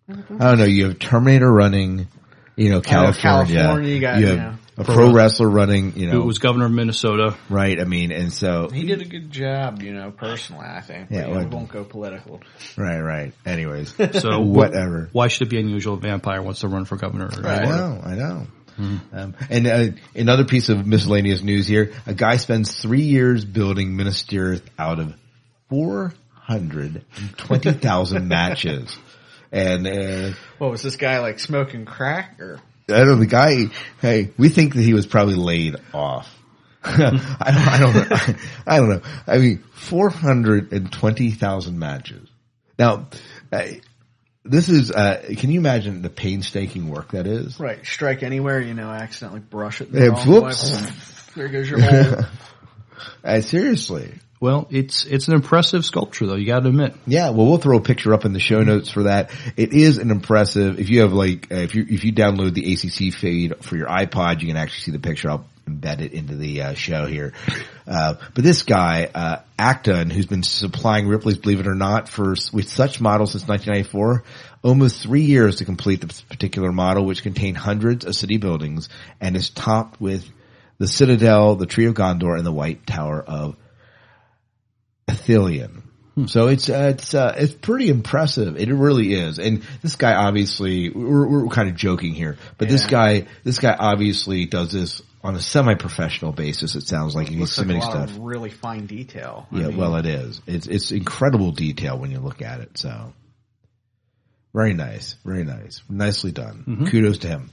[0.09, 0.65] I don't know.
[0.65, 2.09] You have Terminator running,
[2.57, 3.57] you know, know California.
[3.57, 4.55] California, you got, you you know.
[4.77, 5.15] A Pro pro wrestler.
[5.15, 7.37] wrestler running, you know, Who was governor of Minnesota.
[7.49, 7.79] right?
[7.81, 11.11] I mean, and so He did a good job, you know, personally, I think.
[11.11, 12.41] Yeah, Yeah, we well- won't go political.
[12.77, 13.33] right, right.
[13.47, 15.09] Anyways, So whatever.
[15.13, 15.95] Why should it be unusual?
[15.95, 17.31] a Vampire wants to run for governor.
[17.45, 18.47] I know, I know.
[19.13, 23.95] Um, and uh, another piece of miscellaneous news here: a guy spends three years building
[23.95, 25.15] Minas Tirith out of
[25.69, 28.99] four hundred and twenty thousand matches,
[29.53, 32.59] and uh, What was this guy like smoking crack or?
[32.89, 33.67] I don't know the guy.
[34.01, 36.31] Hey, we think that he was probably laid off.
[36.85, 37.21] I don't.
[37.41, 38.17] I don't know.
[38.67, 39.03] I don't know.
[39.27, 42.29] I mean, four hundred and twenty thousand matches.
[42.79, 43.09] Now,
[43.51, 43.63] uh,
[44.45, 44.91] this is.
[44.91, 47.59] Uh, can you imagine the painstaking work that is?
[47.59, 49.91] Right, strike anywhere, you know, accidentally brush it.
[49.93, 51.33] wrong whoops.
[51.35, 52.25] There goes your hole.
[53.23, 54.15] Uh, seriously.
[54.41, 56.35] Well, it's it's an impressive sculpture, though.
[56.35, 56.95] You got to admit.
[57.07, 59.31] Yeah, well, we'll throw a picture up in the show notes for that.
[59.57, 60.79] It is an impressive.
[60.79, 63.87] If you have like, uh, if you if you download the AAC feed for your
[63.87, 65.31] iPod, you can actually see the picture.
[65.31, 67.33] I'll embed it into the uh, show here.
[67.87, 72.35] Uh, but this guy, uh, Acton, who's been supplying Ripley's Believe It or Not for
[72.53, 74.25] with such models since 1994,
[74.63, 78.89] almost three years to complete this particular model, which contained hundreds of city buildings
[79.21, 80.27] and is topped with
[80.79, 83.57] the Citadel, the Tree of Gondor, and the White Tower of
[85.09, 85.83] Ecthelion.
[86.27, 88.57] So it's uh, it's uh, it's pretty impressive.
[88.57, 89.41] It really is.
[89.41, 93.75] And this guy obviously we're, we're kind of joking here, but this guy this guy
[93.77, 96.77] obviously does this on a semi-professional basis.
[96.77, 98.11] It sounds like he's like a submitting lot stuff.
[98.11, 99.49] of really fine detail.
[99.51, 100.41] I Yeah, mean, well, it is.
[100.47, 102.79] It's it's incredible detail when you look at it.
[102.79, 103.13] So
[104.55, 106.65] very nice, very nice, nicely done.
[106.69, 106.87] Mm-hmm.
[106.87, 107.51] Kudos to him.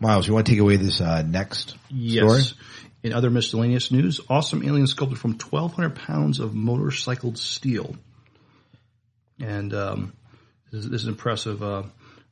[0.00, 2.24] Miles, you want to take away this uh, next Yes.
[2.24, 2.42] story?
[3.02, 7.96] In other miscellaneous news, awesome alien sculpted from 1,200 pounds of motorcycled steel.
[9.40, 10.12] And um,
[10.70, 11.62] this, is, this is impressive.
[11.62, 11.84] Uh,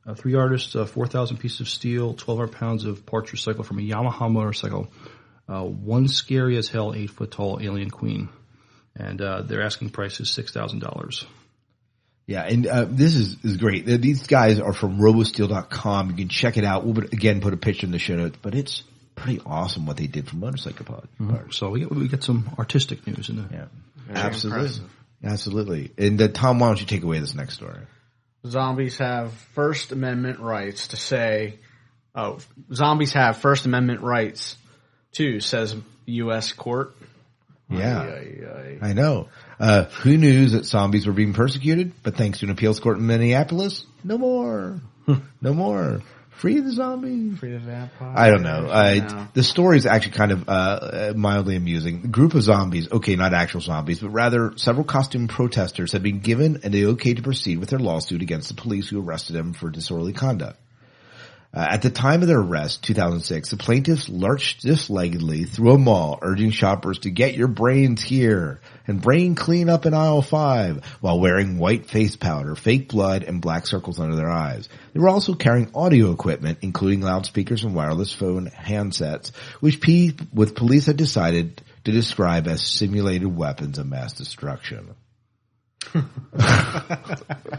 [0.05, 3.81] uh, three artists, uh, 4,000 pieces of steel, 1,200 pounds of parts recycled from a
[3.81, 4.89] Yamaha motorcycle.
[5.47, 8.29] Uh, one scary as hell, eight foot tall alien queen.
[8.95, 11.25] And uh, their asking price is $6,000.
[12.27, 13.87] Yeah, and uh, this is, is great.
[13.87, 16.11] These guys are from robosteel.com.
[16.11, 16.85] You can check it out.
[16.85, 18.83] We'll again put a picture in the show notes, but it's
[19.19, 21.07] pretty awesome what they did for motorcycle pod.
[21.17, 21.57] parts.
[21.57, 23.69] So we get, we get some artistic news in there.
[24.09, 24.85] Yeah, absolutely,
[25.23, 25.91] absolutely.
[25.97, 27.81] And uh, Tom, why don't you take away this next story?
[28.45, 31.59] Zombies have First Amendment rights to say,
[32.15, 32.39] oh,
[32.73, 34.55] zombies have First Amendment rights
[35.11, 36.53] too, says U.S.
[36.53, 36.95] court.
[37.69, 37.99] Yeah.
[37.99, 38.89] Ay, ay, ay.
[38.89, 39.27] I know.
[39.59, 41.91] Uh, who knew that zombies were being persecuted?
[42.01, 44.79] But thanks to an appeals court in Minneapolis, no more,
[45.41, 46.01] no more.
[46.39, 47.35] Free the zombie.
[47.35, 48.13] Free the vampire.
[48.15, 48.67] I don't know.
[48.67, 49.27] Uh, No.
[49.33, 52.01] The story is actually kind of uh, uh, mildly amusing.
[52.01, 56.19] The group of zombies, okay, not actual zombies, but rather several costume protesters have been
[56.19, 59.69] given an okay to proceed with their lawsuit against the police who arrested them for
[59.69, 60.57] disorderly conduct.
[61.51, 66.19] Uh, at the time of their arrest, 2006, the plaintiffs lurched stiff-leggedly through a mall,
[66.21, 71.19] urging shoppers to get your brains here and brain clean up in aisle five while
[71.19, 74.69] wearing white face powder, fake blood, and black circles under their eyes.
[74.93, 80.55] They were also carrying audio equipment, including loudspeakers and wireless phone handsets, which P- with
[80.55, 84.95] police had decided to describe as simulated weapons of mass destruction.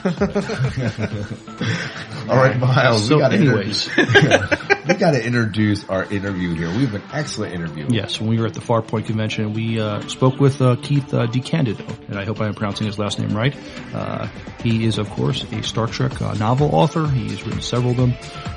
[2.30, 3.08] all right, Miles.
[3.08, 3.88] So we gotta anyways.
[3.88, 6.68] introduce- we got to introduce our interview here.
[6.70, 7.88] We have an excellent interview.
[7.90, 11.28] Yes, when we were at the Farpoint convention, we uh, spoke with uh, Keith uh,
[11.28, 13.56] DeCandido, and I hope I am pronouncing his last name right.
[13.94, 14.28] Uh,
[14.64, 17.08] he is, of course, a Star Trek uh, novel author.
[17.08, 18.14] He's written several of them,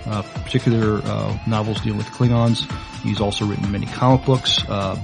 [0.07, 2.71] uh, particular uh, novels dealing with Klingons.
[3.03, 4.95] He's also written many comic books, uh,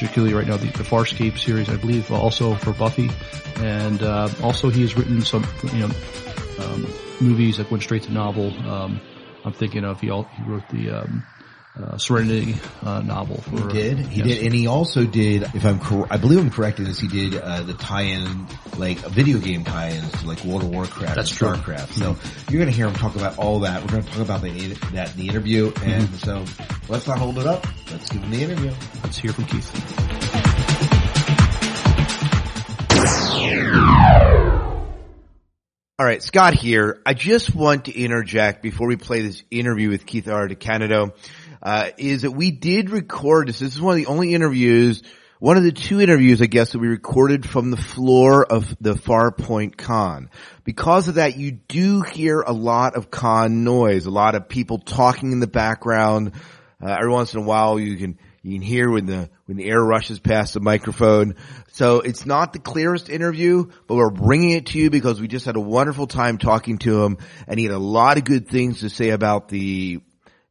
[0.00, 3.10] particularly right now the, the Farscape series, I believe, also for Buffy,
[3.56, 5.90] and uh, also he has written some, you know,
[6.58, 6.86] um,
[7.20, 8.50] movies that went straight to novel.
[8.66, 8.98] Um,
[9.44, 11.22] I'm thinking of he, all, he wrote the um,
[11.78, 13.40] uh, Serenity uh, novel.
[13.42, 13.98] For, He did.
[13.98, 14.26] He yes.
[14.26, 15.42] did, and he also did.
[15.54, 16.98] If I'm, cor- I believe I'm correct in this.
[16.98, 21.14] He did uh, the tie-in, like a video game tie-ins to like World of Warcraft,
[21.14, 21.48] That's and true.
[21.74, 21.92] Starcraft.
[21.92, 22.16] So
[22.50, 23.82] you're going to hear him talk about all that.
[23.82, 24.50] We're going to talk about the,
[24.92, 26.24] that in the interview, and Mhm.
[26.24, 26.44] so
[26.88, 27.64] let's not hold it up.
[27.90, 28.72] Let's give him the interview.
[29.02, 29.70] Let's hear from Keith.
[35.98, 37.02] All right, Scott here.
[37.04, 40.48] I just want to interject before we play this interview with Keith R.
[40.48, 41.12] DeCandido,
[41.62, 43.58] uh, is that we did record this.
[43.58, 45.02] This is one of the only interviews,
[45.38, 48.94] one of the two interviews, I guess, that we recorded from the floor of the
[48.94, 50.30] Farpoint Con.
[50.64, 54.78] Because of that, you do hear a lot of con noise, a lot of people
[54.78, 56.32] talking in the background.
[56.82, 59.68] Uh, every once in a while you can, you can hear when the, when the
[59.68, 61.36] air rushes past the microphone.
[61.72, 65.44] So it's not the clearest interview, but we're bringing it to you because we just
[65.44, 68.80] had a wonderful time talking to him and he had a lot of good things
[68.80, 70.00] to say about the,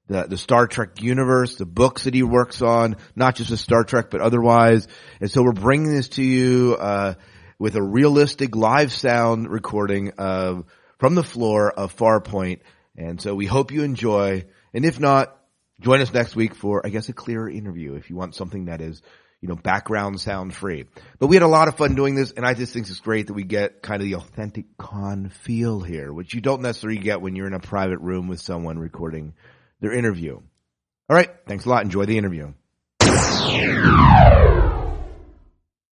[0.10, 3.84] the, the Star Trek universe, the books that he works on, not just with Star
[3.84, 4.88] Trek, but otherwise.
[5.22, 7.14] And so we're bringing this to you, uh,
[7.60, 10.66] with a realistic live sound recording of,
[10.98, 12.60] from the floor of Farpoint.
[12.98, 14.46] And so we hope you enjoy.
[14.74, 15.38] And if not,
[15.80, 18.82] join us next week for, I guess, a clearer interview if you want something that
[18.82, 19.02] is,
[19.42, 20.86] you know, background sound free.
[21.20, 23.28] But we had a lot of fun doing this and I just think it's great
[23.28, 27.22] that we get kind of the authentic con feel here, which you don't necessarily get
[27.22, 29.34] when you're in a private room with someone recording
[29.80, 30.36] their interview.
[30.36, 31.30] All right.
[31.48, 31.84] Thanks a lot.
[31.84, 32.54] Enjoy the interview.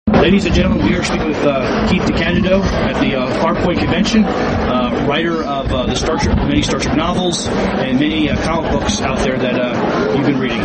[0.09, 4.25] Ladies and gentlemen, we are speaking with uh, Keith DeCandido at the uh, Farpoint Convention,
[4.25, 8.72] uh, writer of uh, the Star Trek, many Star Trek novels and many uh, comic
[8.72, 10.62] books out there that uh, you've been reading.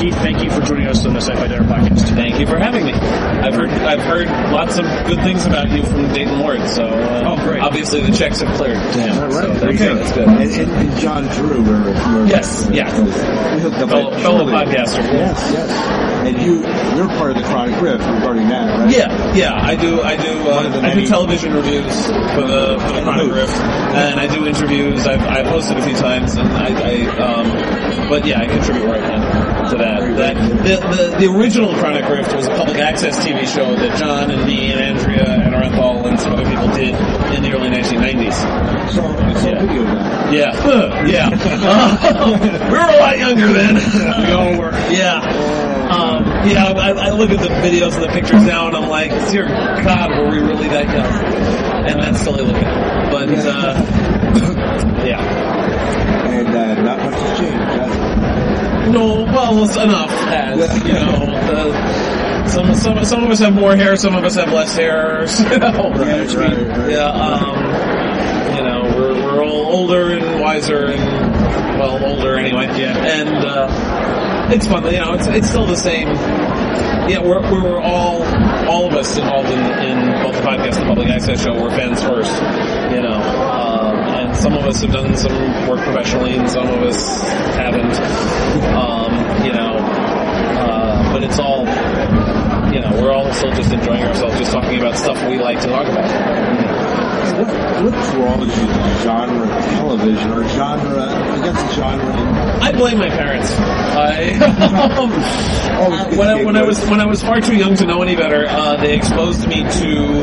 [0.00, 2.08] Keith, thank you for joining us on the Sci-Fi Dinner podcast.
[2.14, 2.92] Thank you for having me.
[2.94, 7.36] I've heard I've heard lots of good things about you from Dayton Ward, so uh,
[7.36, 7.60] Oh, great.
[7.60, 9.14] obviously the checks have cleared to him.
[9.18, 9.94] All right, so there you okay.
[9.94, 10.26] That's good.
[10.28, 12.86] And, and, and John Drew, we're, we're Yes, yeah.
[13.54, 15.02] we hooked up Fellow- fellow podcaster.
[15.12, 15.70] Yes, yes.
[16.26, 16.60] And you,
[16.96, 18.96] you're part of the Chronic Rift regarding that, right?
[18.96, 20.00] Yeah, yeah, I do.
[20.02, 20.32] I do.
[20.48, 25.06] Uh, I do television reviews for the for the Chronic Rift, and I do interviews.
[25.06, 29.02] I've I've hosted a few times, and I, I um, but yeah, I contribute where
[29.02, 30.16] I can to that.
[30.16, 34.30] That the, the the original Chronic Rift was a public access TV show that John
[34.30, 36.94] and me and Andrea and Arenthal and some other people did
[37.34, 38.32] in the early 1990s.
[38.92, 40.32] So, I saw a video of.
[40.32, 41.30] Yeah, yeah.
[41.32, 42.38] Uh,
[42.70, 43.74] we were a lot younger then.
[43.74, 44.72] we all were.
[44.90, 45.70] Yeah.
[45.90, 49.10] Um, yeah, I, I look at the videos and the pictures now, and I'm like,
[49.30, 51.86] dear God, were we really that young?
[51.86, 52.62] And that's silly looking.
[52.62, 53.74] But uh,
[55.04, 55.20] yeah.
[56.30, 57.99] And uh, not much has changed?
[58.88, 61.26] No, well, it's enough as you know.
[61.26, 65.26] The, some some some of us have more hair, some of us have less hair.
[65.52, 66.90] You know, Right, right, right.
[66.90, 67.06] yeah.
[67.08, 72.66] Um, you know, we're we're all older and wiser and well, older anyway.
[72.78, 74.84] Yeah, and uh, it's fun.
[74.86, 76.08] You know, it's it's still the same.
[77.08, 78.22] Yeah, we're we're all
[78.68, 81.52] all of us involved in in both the podcast and the public access show.
[81.60, 82.32] We're fans first.
[82.92, 83.29] You know.
[84.40, 87.22] Some of us have done some work professionally, and some of us
[87.56, 87.94] haven't.
[88.74, 89.12] Um,
[89.44, 91.60] you know, uh, but it's all,
[92.72, 95.66] you know, we're all still just enjoying ourselves, just talking about stuff we like to
[95.68, 96.10] talk about.
[97.38, 97.48] What,
[97.84, 103.50] what draws you to genre television or genre, I guess genre I blame my parents.
[103.52, 104.34] I
[104.98, 108.02] um, uh, when I when I was when I was far too young to know
[108.02, 110.22] any better, uh, they exposed me to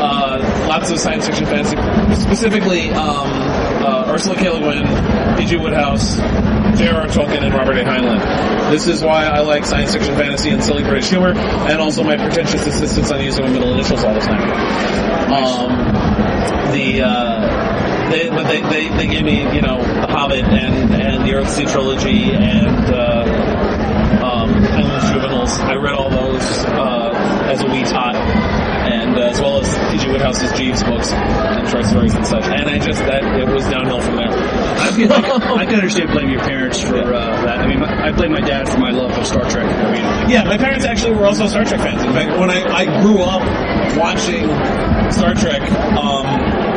[0.00, 1.76] uh, lots of science fiction fantasy,
[2.20, 3.28] specifically um,
[4.18, 4.50] Ursula K.
[4.50, 5.56] Le Guin, P.G.
[5.58, 6.16] Wodehouse,
[6.76, 7.06] J.R.R.
[7.06, 7.84] Tolkien, and Robert A.
[7.84, 8.18] Heinlein.
[8.68, 12.16] This is why I like science fiction fantasy and silly British humor, and also my
[12.16, 14.42] pretentious insistence on using my middle initials all the time.
[15.30, 20.92] Um, the uh, they, but they, they, they gave me, you know, The Hobbit and,
[21.00, 24.52] and the Earthsea trilogy and, uh, um,
[25.12, 25.60] Juveniles.
[25.60, 27.12] I read all those, uh,
[27.52, 28.16] as a wee tot.
[29.08, 30.06] And uh, as well as P.G.
[30.08, 32.44] Wodehouse's Jeeves books and short stories and such.
[32.44, 34.28] And I just, that, it was downhill from there.
[34.30, 37.60] I, feel like I can understand blaming your parents for uh, that.
[37.60, 39.66] I mean, my, I blame my dad for my love of Star Trek.
[39.66, 42.02] I mean, Yeah, my parents actually were also Star Trek fans.
[42.02, 43.42] In fact, when I, I grew up
[43.96, 44.44] watching
[45.10, 45.62] Star Trek,
[45.96, 46.68] um,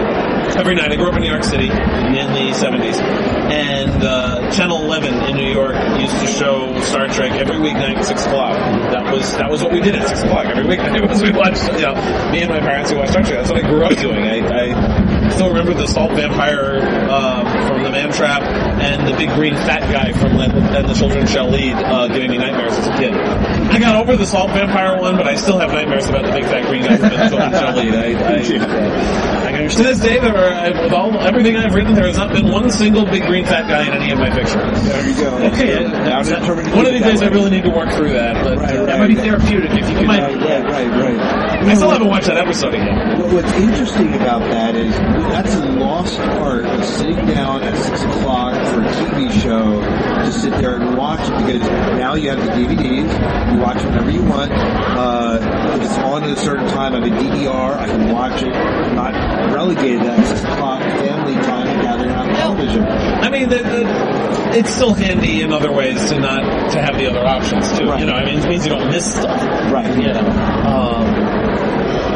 [0.57, 0.91] every night.
[0.91, 3.30] I grew up in New York City in the 70s.
[3.51, 8.06] And uh, Channel 11 in New York used to show Star Trek every weeknight at
[8.06, 8.58] 6 o'clock.
[8.91, 10.45] That was that was what we did at 6 o'clock.
[10.45, 11.95] Every weeknight was we watched, you know,
[12.32, 13.39] me and my parents, we watched Star Trek.
[13.39, 14.23] That's what I grew up doing.
[14.23, 19.30] I, I still remember the Salt Vampire uh, from The Man Trap and the big
[19.32, 22.88] green fat guy from Let and the Children Shall Lead uh, giving me nightmares as
[22.88, 23.13] a kid.
[23.13, 26.43] I got over the Salt Vampire one, but I still have nightmares about the big
[26.43, 27.93] fat green guy from the Children Shall Lead.
[27.95, 29.38] I, I.
[29.71, 32.69] To this day, there are, with all everything I've written, there has not been one
[32.69, 34.84] single big green fat guy in any of my pictures.
[34.84, 35.31] There you go.
[35.51, 35.84] Okay,
[36.23, 38.86] determined one of these days I really need to work through that, but Right, right.
[38.86, 40.07] that might be therapeutic if you can.
[40.07, 41.67] Right, right, right, right.
[41.67, 43.31] I still haven't watched that episode yet.
[43.31, 48.55] What's interesting about that is that's a lost art of sitting down at six o'clock
[48.67, 52.51] for a TV show to sit there and watch it because now you have the
[52.51, 54.51] DVDs, you watch whenever you want.
[54.51, 55.39] Uh,
[55.75, 58.53] if it's on at a certain time, I have a DVR, I can watch it.
[58.53, 59.13] I'm not
[59.54, 62.84] relegated that six o'clock family time and gathering on television.
[62.84, 67.08] I mean, the, the, it's still handy in other ways to not to have the
[67.08, 67.86] other options too.
[67.86, 69.41] You know, I mean, it means you don't miss stuff.
[69.71, 69.95] Right.
[69.95, 70.19] You know.
[70.21, 71.51] Um,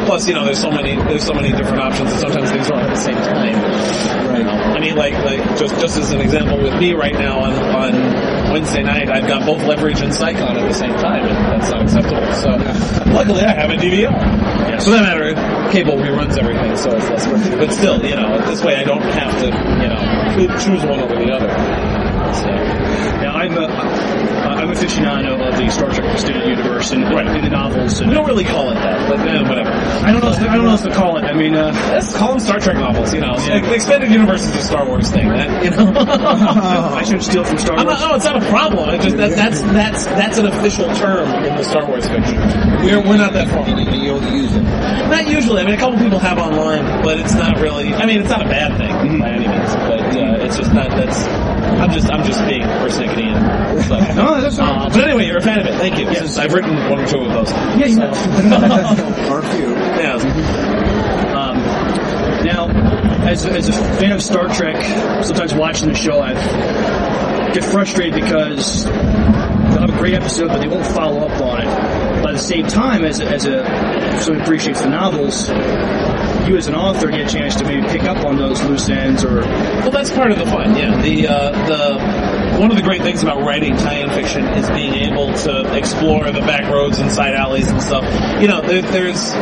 [0.06, 2.74] plus, you know, there's so many there's so many different options, and sometimes things are
[2.74, 3.56] on at the same time.
[4.28, 4.46] Right.
[4.46, 8.52] I mean, like like just just as an example, with me right now on on
[8.52, 11.70] Wednesday night, I've got both Leverage and Psych on at the same time, and that's
[11.70, 12.32] not acceptable.
[12.34, 12.50] So,
[13.12, 14.10] luckily, I have a DVR.
[14.12, 14.78] Yeah.
[14.78, 15.34] For that matter,
[15.70, 17.26] cable reruns everything, so it's less.
[17.56, 21.16] But still, you know, this way I don't have to, you know, choose one over
[21.16, 21.95] the other.
[22.34, 22.50] So.
[23.22, 27.50] now I'm a, I'm a aficionado of the Star Trek extended universe and in the
[27.50, 28.00] novels.
[28.00, 29.70] And We don't really call it that, but eh, whatever.
[29.70, 30.30] I don't know.
[30.30, 31.24] If, I don't know what to call it.
[31.24, 33.14] I mean, uh, Let's call them Star Trek novels.
[33.14, 35.28] You know, the expanded universe is a Star Wars thing.
[35.28, 37.86] That you know, I should steal from Star Wars.
[37.86, 38.90] not, no, it's not a problem.
[38.90, 42.36] It's just that that's that's that's an official term in the Star Wars fiction.
[42.84, 43.68] We're we're not that far.
[43.68, 44.62] You don't use it.
[44.62, 45.62] Not usually.
[45.62, 47.94] I mean, a couple people have online, but it's not really.
[47.94, 50.90] I mean, it's not a bad thing by any means, but uh, it's just not.
[50.90, 51.45] That's.
[51.80, 54.06] I'm just I'm just being persnickety and stuff.
[54.16, 55.74] No, that's all Uh, but anyway, you're a fan of it.
[55.78, 56.04] Thank you.
[56.06, 57.50] Yes, I've written one or two of those.
[57.50, 58.10] Yeah, you know.
[59.30, 59.74] Or a few.
[59.74, 60.14] Yeah.
[61.36, 61.56] Um,
[62.44, 62.68] now,
[63.26, 66.32] as a, as a fan of Star Trek, sometimes watching the show, I
[67.52, 72.22] get frustrated because they'll have a great episode, but they won't follow up on it.
[72.22, 75.48] But at the same time, as a, as a someone appreciates the novels,
[76.48, 79.24] you as an author get a chance to maybe pick up on those loose ends
[79.24, 80.76] or Well, that's part of the fun.
[80.76, 84.94] Yeah, the uh, the one of the great things about writing tie-in fiction is being
[84.94, 88.04] able to explore the back roads and side alleys and stuff.
[88.40, 89.32] You know, there, there's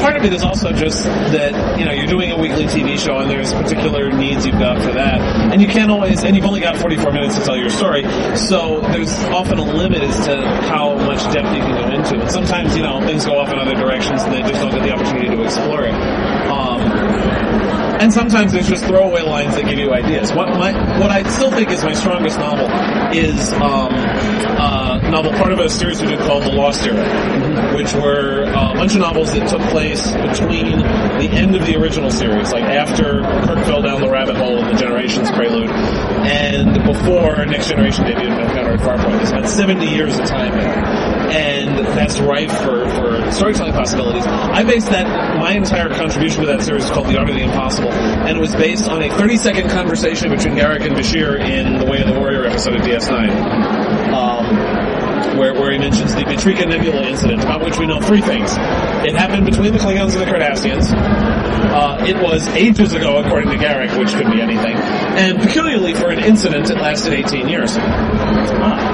[0.00, 3.18] part of it is also just that you know you're doing a weekly TV show
[3.18, 5.20] and there's particular needs you've got for that,
[5.52, 8.04] and you can't always and you've only got 44 minutes to tell your story,
[8.36, 12.20] so there's often a limit as to how much depth you can go into.
[12.20, 14.82] And sometimes you know things go off in other directions and they just don't get
[14.82, 15.94] the opportunity to explore it.
[15.94, 20.32] Um, and sometimes there's just throwaway lines that give you ideas.
[20.32, 22.66] What my what I still think is my strongest novel
[23.14, 23.92] is um,
[25.10, 28.74] novel part of a series we did called The Lost Era, which were uh, a
[28.74, 33.20] bunch of novels that took place between the end of the original series, like after
[33.44, 38.40] Kirk fell down the rabbit hole in the Generations prelude, and before Next Generation debuted
[38.40, 39.16] Encounter at Farpoint.
[39.16, 40.84] There's about 70 years of time there.
[41.30, 44.26] And that's rife for, for storytelling possibilities.
[44.26, 47.42] I based that, my entire contribution to that series is called The Art of the
[47.42, 51.78] Impossible, and it was based on a 30 second conversation between Garak and Bashir in
[51.78, 53.30] the Way of the Warrior episode of DS9.
[54.12, 54.79] Um,
[55.36, 58.52] where, where he mentions the Betreka Nebula incident, about which we know three things.
[59.06, 60.90] It happened between the Klingons and the Cardassians.
[60.92, 64.76] Uh, it was ages ago, according to Garak, which could be anything.
[64.76, 67.74] And peculiarly for an incident, it lasted 18 years.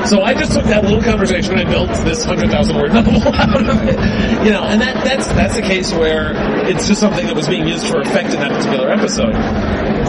[0.08, 3.82] So I just took that little conversation and built this 100,000 word novel out of
[3.82, 4.44] it.
[4.44, 6.32] You know, and that, that's, that's a case where
[6.68, 9.32] it's just something that was being used for effect in that particular episode.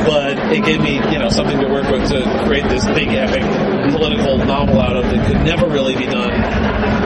[0.05, 3.43] But it gave me, you know, something to work with to create this big epic
[3.91, 6.33] political novel out of that could never really be done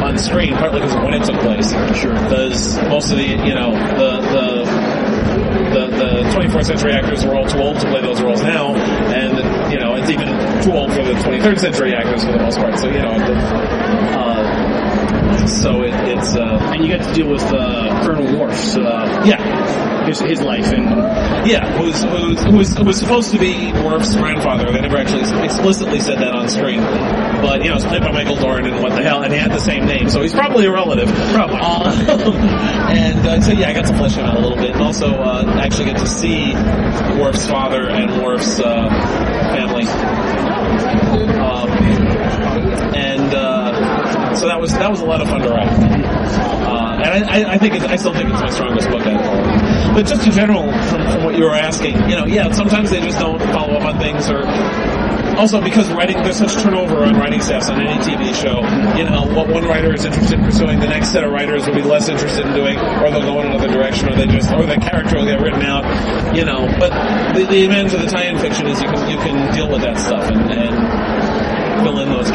[0.04, 1.72] on screen, partly because of when it took place.
[2.00, 2.14] Sure.
[2.14, 5.02] Because most of the, you know, the, the,
[5.72, 9.72] the, the 24th century actors were all too old to play those roles now, and
[9.72, 10.28] you know it's even
[10.62, 12.78] too old for the 23rd century actors for the most part.
[12.78, 13.34] So you know, the,
[14.18, 19.24] uh, so it, it's uh, and you got to deal with uh, Colonel Worf's uh,
[19.26, 19.38] yeah,
[20.06, 20.86] his his life and
[21.48, 24.72] yeah, who's who's who was, who was supposed to be Worf's grandfather.
[24.72, 28.36] They never actually explicitly said that on screen, but you know, it's played by Michael
[28.36, 30.72] Dorn, and what the hell, and he had the same name, so he's probably a
[30.72, 31.10] relative.
[31.32, 31.58] Probably.
[31.60, 34.82] Uh, and uh, so yeah, I got to flesh him out a little bit, and
[34.82, 36.54] also uh, actually get to see
[37.20, 38.90] Worf's father and Worf's uh,
[39.56, 39.86] family.
[41.42, 41.70] Um,
[42.96, 46.81] and uh, so that was that was a lot of fun to write.
[47.04, 49.94] And I, I- think I still think it's my strongest book out of all.
[49.94, 53.02] But just in general, from, from what you were asking, you know, yeah, sometimes they
[53.02, 54.46] just don't follow up on things, or
[55.38, 58.62] also because writing there's such turnover on writing staffs on any TV show.
[58.98, 61.76] You know, what one writer is interested in pursuing, the next set of writers will
[61.76, 64.66] be less interested in doing, or they'll go in another direction, or they just, or
[64.66, 65.84] the character will get written out.
[66.36, 66.90] You know, but
[67.36, 69.98] the, the advantage of the tie-in fiction is you can you can deal with that
[70.00, 72.31] stuff and, and fill in those.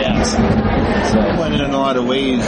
[1.17, 2.45] Well, and in a lot of ways,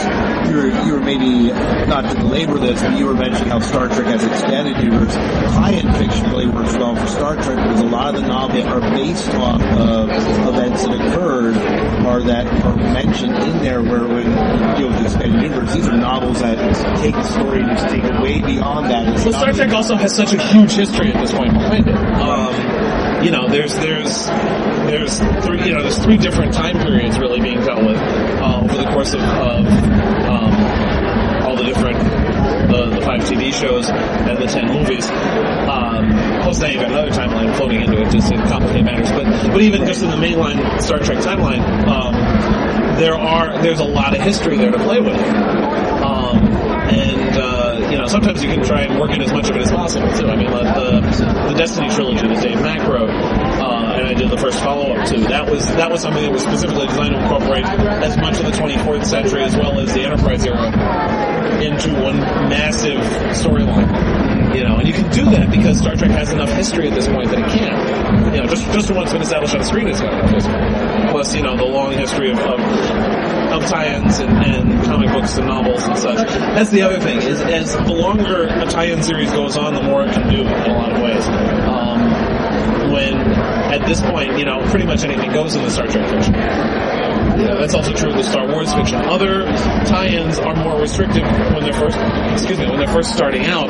[0.49, 1.49] you were, you were maybe,
[1.87, 5.13] not to belabor this, but you were mentioning how Star Trek has expanded universe.
[5.15, 8.79] Tie-in fiction really works well for Star Trek because a lot of the novels are
[8.79, 11.57] based off of events that occurred
[12.05, 15.87] or that are mentioned in there where when you deal with the expanded universe, these
[15.87, 16.57] are novels that
[16.97, 19.07] take the story and just take it way beyond that.
[19.13, 21.95] It's Well, Star Trek also has such a huge history at this point behind it.
[21.95, 24.27] Um, you know, there's there's
[24.89, 28.77] there's three you know there's three different time periods really being dealt with uh, over
[28.77, 30.53] the course of, of um,
[31.45, 31.97] all the different
[32.69, 35.09] the, the five TV shows and the ten movies.
[35.09, 36.09] Um,
[36.43, 39.11] plus, now you've got another timeline floating into it just to complicate matters.
[39.11, 42.13] But but even just in the mainline Star Trek timeline, um,
[42.97, 45.17] there are there's a lot of history there to play with.
[45.17, 46.37] Um,
[46.89, 49.61] and uh, you know, sometimes you can try and work in as much of it
[49.61, 50.27] as possible too.
[50.27, 53.09] I mean, the the, the Destiny trilogy that Dave Mack wrote,
[54.09, 55.19] I did the first follow up to.
[55.19, 58.51] That was that was something that was specifically designed to incorporate as much of the
[58.51, 60.65] 24th century as well as the Enterprise era
[61.61, 62.17] into one
[62.49, 62.97] massive
[63.37, 64.57] storyline.
[64.57, 67.07] You know, and you can do that because Star Trek has enough history at this
[67.07, 68.33] point that it can.
[68.33, 71.11] You know, just just what's been established on the screen, it's got enough history.
[71.11, 75.45] Plus, you know, the long history of, of of tie-ins and, and comic books and
[75.45, 76.17] novels and such.
[76.29, 80.03] That's the other thing is as the longer a tie-in series goes on, the more
[80.03, 81.27] it can do in a lot of ways.
[81.27, 82.28] Um,
[82.91, 86.33] when at this point, you know, pretty much anything goes in the Star Trek fiction.
[86.33, 88.97] That's also true of the Star Wars fiction.
[88.97, 89.45] Other
[89.85, 91.97] tie-ins are more restrictive when they're first,
[92.31, 93.69] excuse me, when they're first starting out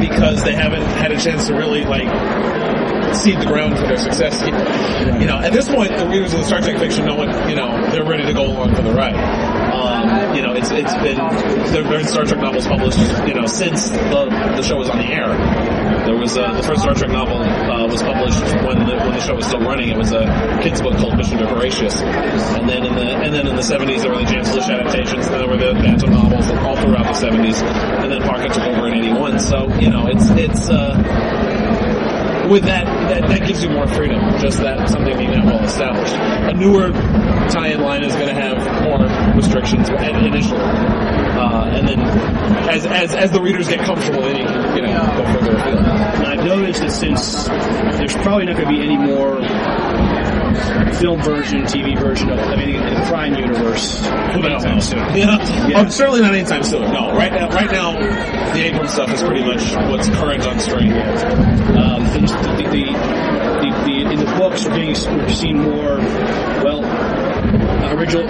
[0.00, 2.08] because they haven't had a chance to really like
[3.14, 4.40] seed the ground for their success.
[5.20, 7.56] You know, at this point, the readers of the Star Trek fiction know what you
[7.56, 7.90] know.
[7.90, 9.14] They're ready to go along for the ride.
[9.72, 12.98] Um, you know, it's it's been there have been Star Trek novels published.
[13.26, 15.28] You know, since the the show was on the air.
[16.06, 17.38] There was uh, the first Star Trek novel
[17.86, 19.88] uh, was published when the, when the show was still running.
[19.88, 20.24] It was a
[20.62, 24.02] kids book called Mission to Horatius, and then in the and then in the 70s
[24.02, 25.28] there were the James Blish adaptations.
[25.28, 27.62] There were the Bantam novels all throughout the 70s,
[28.02, 29.40] and then Pocket took over in 81.
[29.40, 30.68] So you know, it's it's.
[30.68, 31.54] Uh,
[32.46, 34.20] with that, that, that gives you more freedom.
[34.38, 36.14] Just that something being that well established.
[36.14, 36.92] A newer
[37.50, 39.02] tie-in line is going to have more
[39.34, 40.60] restrictions initially,
[41.46, 42.00] uh, and then
[42.68, 45.56] as, as as the readers get comfortable, then you can you know go further.
[45.56, 47.44] And I've noticed that since
[47.96, 49.36] there's probably not going to be any more
[50.94, 54.98] film version, TV version of, anything in the Prime universe anytime soon.
[55.16, 55.38] Yeah.
[55.76, 56.82] Oh, certainly not anytime soon.
[56.92, 57.92] No, right now, right now,
[58.52, 60.92] the Abrams stuff is pretty much what's current on screen.
[60.92, 62.86] Um, the, the, the,
[63.60, 65.98] the, the, in the books, we're, being, we're seeing more,
[66.62, 66.82] well,
[67.96, 68.28] original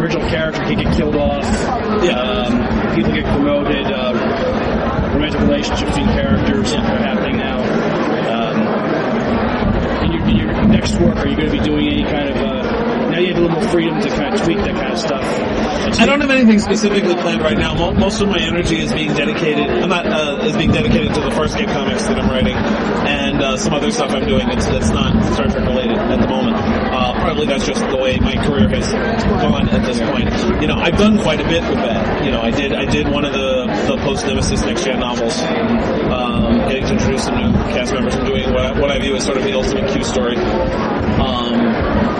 [0.00, 1.44] original character can get killed off.
[2.04, 2.20] Yeah.
[2.20, 3.86] Um, people get promoted.
[3.86, 4.12] Uh,
[5.14, 7.58] romantic relationships between characters are happening now.
[8.28, 12.28] Um, in, your, in your next work, are you going to be doing any kind
[12.28, 12.36] of?
[12.36, 12.77] Uh,
[13.10, 15.24] now you have a little more freedom to kind of tweak that kind of stuff.
[15.98, 17.74] I don't have anything specifically planned right now.
[17.92, 19.68] Most of my energy is being dedicated.
[19.68, 23.56] I'm not uh, is being dedicated to the Farscape comics that I'm writing, and uh,
[23.56, 26.56] some other stuff I'm doing that's, that's not Star Trek related at the moment.
[26.56, 30.60] Uh, probably that's just the way my career has gone at this point.
[30.60, 32.24] You know, I've done quite a bit with that.
[32.24, 33.57] You know, I did I did one of the
[33.88, 38.26] the post Nemesis next gen novels, um, getting to introduce some new cast members and
[38.26, 40.36] doing what I, what I view as sort of the ultimate Q story.
[40.36, 41.54] Um,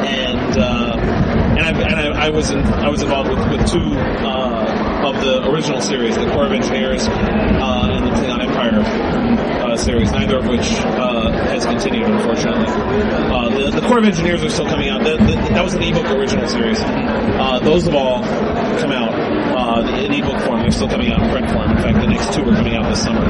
[0.09, 3.93] and uh, and, I, and I, I was in, I was involved with, with two
[3.99, 9.77] uh, of the original series, the Corps of Engineers uh, and the Klingon Empire uh,
[9.77, 12.65] series, neither of which uh, has continued, unfortunately.
[12.67, 15.05] Uh, the, the Corps of Engineers are still coming out.
[15.05, 16.79] That, that, that was an ebook original series.
[16.79, 19.28] Those have all come out
[19.69, 20.61] uh, in ebook form.
[20.61, 21.71] They're still coming out in print form.
[21.71, 23.25] In fact, the next two are coming out this summer.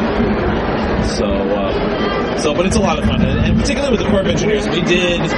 [1.16, 4.20] So, uh, so, but it's a lot of fun, and, and particularly with the Corps
[4.20, 5.28] of Engineers, we did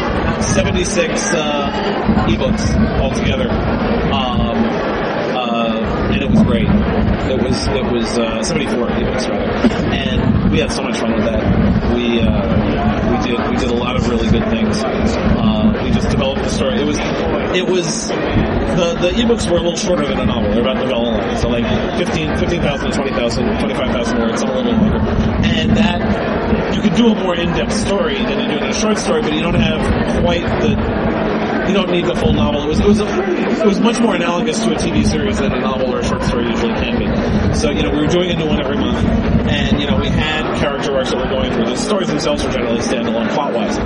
[0.43, 4.57] 76 uh, ebooks altogether, um,
[5.37, 6.69] uh, and it was great.
[7.31, 9.51] It was it was uh, 74 ebooks rather,
[9.95, 11.95] and we had so much fun with that.
[11.95, 14.83] We uh, we did we did a lot of really good things.
[14.83, 16.81] Uh, we just developed the story.
[16.81, 16.99] It was
[17.57, 18.11] it was
[18.77, 20.51] the, the ebooks were a little shorter than a novel.
[20.51, 21.65] They're about novella length, so like
[21.99, 24.97] 15 15,000 to 20,000, 25,000 words, a little longer.
[25.45, 28.99] And that, you could do a more in-depth story than you do in a short
[28.99, 31.30] story, but you don't have quite the
[31.71, 32.65] you don't need the full novel.
[32.65, 33.07] It was it was a,
[33.63, 36.23] it was much more analogous to a TV series than a novel or a short
[36.25, 37.55] story usually can be.
[37.55, 38.99] So you know we were doing a new one every month,
[39.47, 41.67] and you know we had character arcs that we're going through.
[41.67, 43.79] The stories themselves were generally standalone plot wise,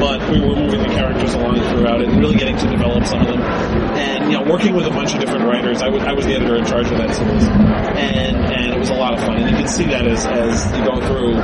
[0.00, 3.20] but we were moving the characters along throughout it and really getting to develop some
[3.20, 3.42] of them.
[3.42, 5.82] And you know working with a bunch of different writers.
[5.82, 8.88] I was I was the editor in charge of that series, and and it was
[8.88, 9.36] a lot of fun.
[9.36, 11.34] And you can see that as as you go through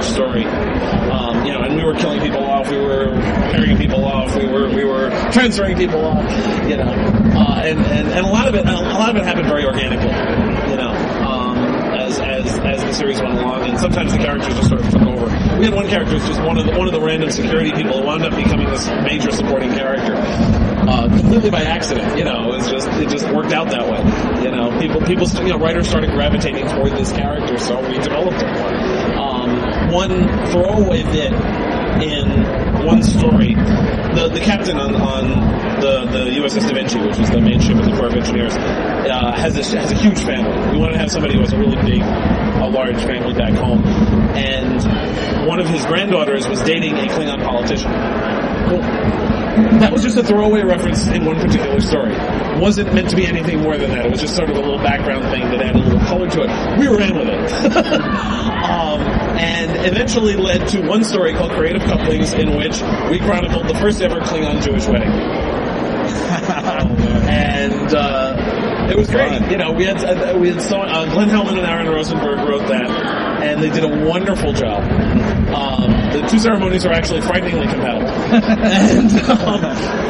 [0.00, 0.44] each story.
[0.44, 3.10] Um, you know, and we were killing people off, we were
[3.52, 6.24] carrying people off, we were we were transferring people off.
[6.68, 9.46] You know, uh, and, and and a lot of it a lot of it happened
[9.46, 10.10] very organically.
[10.70, 10.90] You know.
[11.26, 11.58] Um,
[11.90, 15.02] as, as, as the series went along, and sometimes the characters just sort of took
[15.02, 15.26] over.
[15.58, 18.00] We had one character who's just one of the one of the random security people
[18.00, 22.18] who wound up becoming this major supporting character, uh, completely by accident.
[22.18, 24.42] You know, it's just it just worked out that way.
[24.42, 28.42] You know, people people you know writers started gravitating toward this character, so we developed
[28.42, 28.79] it
[29.90, 30.10] one
[30.50, 31.32] throwaway bit
[32.02, 37.30] in one story, the the captain on, on the the USS Da Vinci, which was
[37.30, 40.72] the main ship of the Corps of Engineers, uh, has a has a huge family.
[40.72, 43.82] We wanted to have somebody who has a really big, a large family back home,
[44.34, 47.90] and one of his granddaughters was dating a Klingon politician.
[47.90, 48.80] Well,
[49.80, 52.14] that was just a throwaway reference in one particular story.
[52.60, 54.04] It wasn't meant to be anything more than that.
[54.04, 56.42] It was just sort of a little background thing that added a little color to
[56.42, 56.78] it.
[56.78, 57.52] We ran with it.
[57.80, 59.00] um,
[59.40, 64.02] and eventually led to one story called Creative Couplings in which we chronicled the first
[64.02, 65.08] ever Klingon Jewish wedding.
[67.30, 69.40] and uh, it was great.
[69.50, 72.68] You know, we had uh, we had so, uh, Glenn Hauman and Aaron Rosenberg wrote
[72.68, 72.90] that,
[73.42, 74.82] and they did a wonderful job.
[75.50, 78.10] Um, the two ceremonies are actually frighteningly compatible.
[78.60, 80.09] and, um,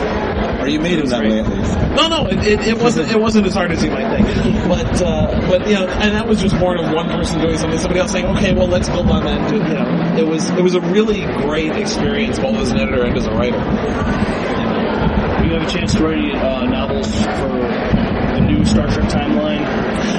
[0.61, 1.77] or you made them that way at least.
[1.97, 3.11] No, no, it, it, it wasn't.
[3.11, 4.69] It wasn't as hard as you might think.
[4.69, 7.79] But uh, but you know, and that was just born of one person doing something,
[7.79, 9.41] somebody else saying, okay, well, let's build on that.
[9.41, 12.79] And do, you know, it was it was a really great experience, both as an
[12.79, 13.59] editor and as a writer.
[15.45, 17.49] You have a chance to write uh, novels for
[18.35, 19.67] the new Star Trek timeline.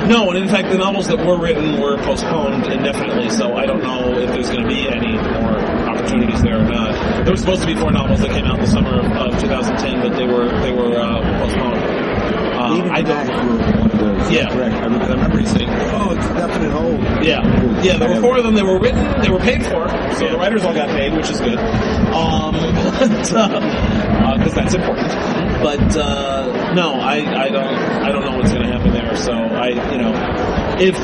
[0.07, 3.81] No, and in fact, the novels that were written were postponed indefinitely, so I don't
[3.81, 5.60] know if there's going to be any more
[6.01, 6.93] opportunities there or not.
[7.23, 9.39] There were supposed to be four novels that came out in the summer of, of
[9.39, 11.77] 2010, but they were they were uh, postponed.
[11.77, 13.25] Uh, Even I don't.
[13.27, 14.31] for one of those.
[14.31, 14.49] Yeah.
[14.49, 14.75] correct.
[14.75, 17.97] I remember, I remember you saying, "Oh, it's a definite hold." Yeah, yeah.
[17.97, 18.55] There were four of them.
[18.55, 19.21] They were written.
[19.21, 19.89] They were paid for.
[20.15, 21.57] So the writers all got paid, which is good.
[21.59, 22.53] Um,
[22.99, 25.07] but because that's important.
[25.61, 29.15] But uh, no, I, I don't I don't know what's going to happen there.
[29.15, 30.13] So I you know
[30.79, 30.95] if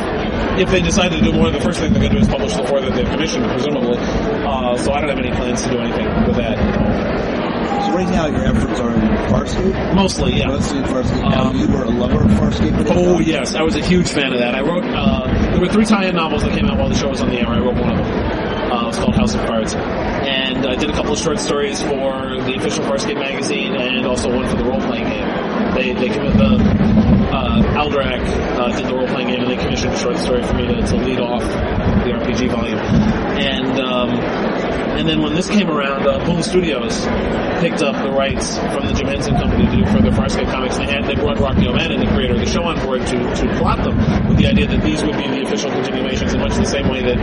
[0.59, 2.53] if they decide to do more, the first thing they're going to do is publish
[2.55, 3.97] the four that they've commissioned, presumably.
[3.97, 6.57] Uh, so I don't have any plans to do anything with that.
[7.85, 9.95] So right now your efforts are in Farscape?
[9.95, 10.47] Mostly, yeah.
[10.47, 11.29] Mostly in Farscape.
[11.29, 12.85] Now you were a lover of Farscape?
[12.89, 14.55] Oh yes, I was a huge fan of that.
[14.55, 17.21] I wrote uh, there were three tie-in novels that came out while the show was
[17.21, 17.47] on the air.
[17.47, 18.47] I wrote one of them.
[18.71, 22.35] Uh, was called House of Cards, and I did a couple of short stories for
[22.43, 25.73] the official Farscape magazine, and also one for the role-playing game.
[25.73, 27.06] They they the
[27.65, 30.81] uh, uh, did the role-playing game, and they commissioned a short story for me to,
[30.81, 32.79] to lead off the RPG volume.
[32.79, 34.09] And um,
[34.97, 37.05] and then when this came around, uh, Boom Studios
[37.61, 40.77] picked up the rights from the Jim Henson Company to do further Farscape comics.
[40.77, 43.57] They had they brought Rockne O'Bannon, the creator of the show, on board to to
[43.57, 43.95] plot them
[44.27, 47.03] with the idea that these would be the official continuations in much the same way
[47.03, 47.17] that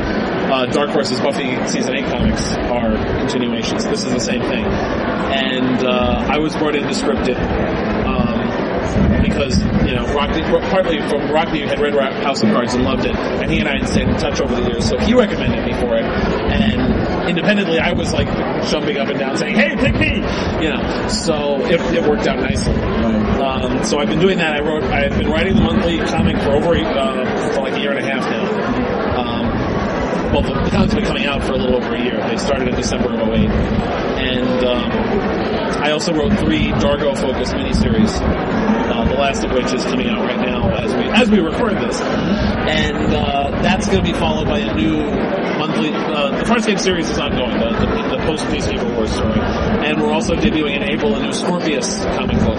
[0.51, 3.85] uh, Dark Horse's Buffy season eight comics are continuations.
[3.85, 4.65] This is the same thing.
[4.65, 7.37] And uh, I was brought in to script it.
[9.35, 13.17] Because you know Rockne, partly from Rockne had read House of Cards and loved it,
[13.17, 14.89] and he and I had stayed in touch over the years.
[14.89, 18.29] So he recommended me for it, and independently I was like
[18.71, 20.17] jumping up and down saying, "Hey, pick me!"
[20.63, 21.09] You know.
[21.09, 22.75] So it, it worked out nicely.
[22.75, 24.55] Um, so I've been doing that.
[24.55, 24.85] I wrote.
[24.85, 28.09] I've been writing the monthly comic for over uh, for like a year and a
[28.09, 29.21] half now.
[29.21, 29.45] Um,
[30.33, 32.17] well, the, the comic's been coming out for a little over a year.
[32.29, 33.49] They started in December of 08.
[33.49, 34.91] And um,
[35.81, 38.74] I also wrote three Dargo-focused miniseries, uh,
[39.15, 42.01] the last of which is coming out right now as we as we record this.
[42.01, 44.97] And uh, that's going to be followed by a new
[45.59, 45.91] monthly.
[45.95, 49.39] Uh, the Farscape series is ongoing, the, the, the post-Peacekeeper War story.
[49.41, 52.59] And we're also debuting in April a new Scorpius comic book,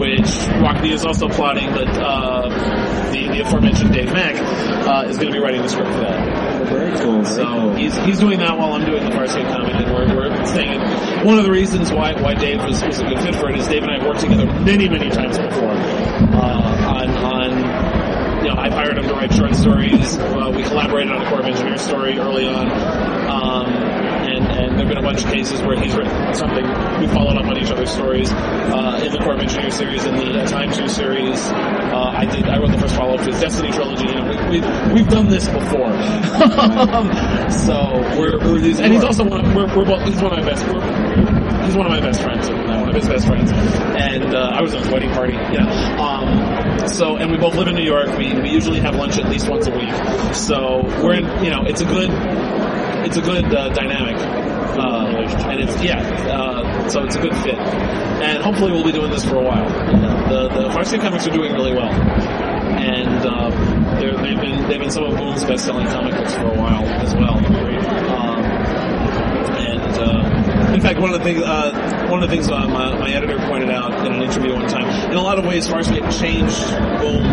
[0.00, 0.30] which
[0.62, 2.48] Rockne is also plotting, but uh,
[3.12, 4.36] the, the aforementioned Dave Mack
[4.86, 6.45] uh, is going to be writing the script for that.
[6.68, 7.22] Very cool.
[7.22, 7.74] Very So cool.
[7.74, 10.80] he's he's doing that while I'm doing the Farscape comic, and we're, we're staying.
[11.24, 13.66] One of the reasons why why Dave was, was a good fit for it is
[13.68, 17.96] Dave and I have worked together many many times before uh, on on.
[18.44, 20.18] You know, I've hired him to write short stories.
[20.18, 22.68] Uh, we collaborated on a Corps of Engineers story early on,
[23.28, 23.66] um,
[24.36, 26.64] and and there've been a bunch of cases where he's written something.
[27.00, 30.14] We followed up on each other's stories uh, in the Corps of Engineers series, in
[30.16, 31.40] the uh, Time Two series.
[31.46, 32.48] Uh, I did.
[32.48, 34.06] I wrote the first follow up to his Destiny trilogy.
[34.06, 35.90] You know, we, we've we've done this before.
[37.50, 39.44] so we're, we're these, and he's also one.
[39.44, 40.02] Of, we're, we're both.
[40.02, 40.64] He's one of my best.
[41.66, 42.48] He's one of my best friends.
[42.48, 43.50] one of his best friends.
[43.50, 45.32] And uh, I was at his wedding party.
[45.32, 45.66] Yeah.
[45.98, 48.16] Um, so and we both live in New York.
[48.18, 50.34] We we usually have lunch at least once a week.
[50.34, 51.44] So we're in.
[51.44, 52.10] You know, it's a good.
[53.06, 54.16] It's a good uh, dynamic.
[54.76, 55.06] Uh,
[55.48, 59.24] and it's yeah, uh, so it's a good fit, and hopefully we'll be doing this
[59.24, 59.68] for a while.
[60.28, 63.52] The the Farscape comics are doing really well, and um,
[64.00, 67.14] they've been they've been some of Boom's best selling comic books for a while as
[67.14, 67.36] well.
[70.76, 73.10] Uh, in fact, one of the things uh, one of the things uh, my, my
[73.10, 76.70] editor pointed out in an interview one time, in a lot of ways, Farscape changed
[77.00, 77.24] Boom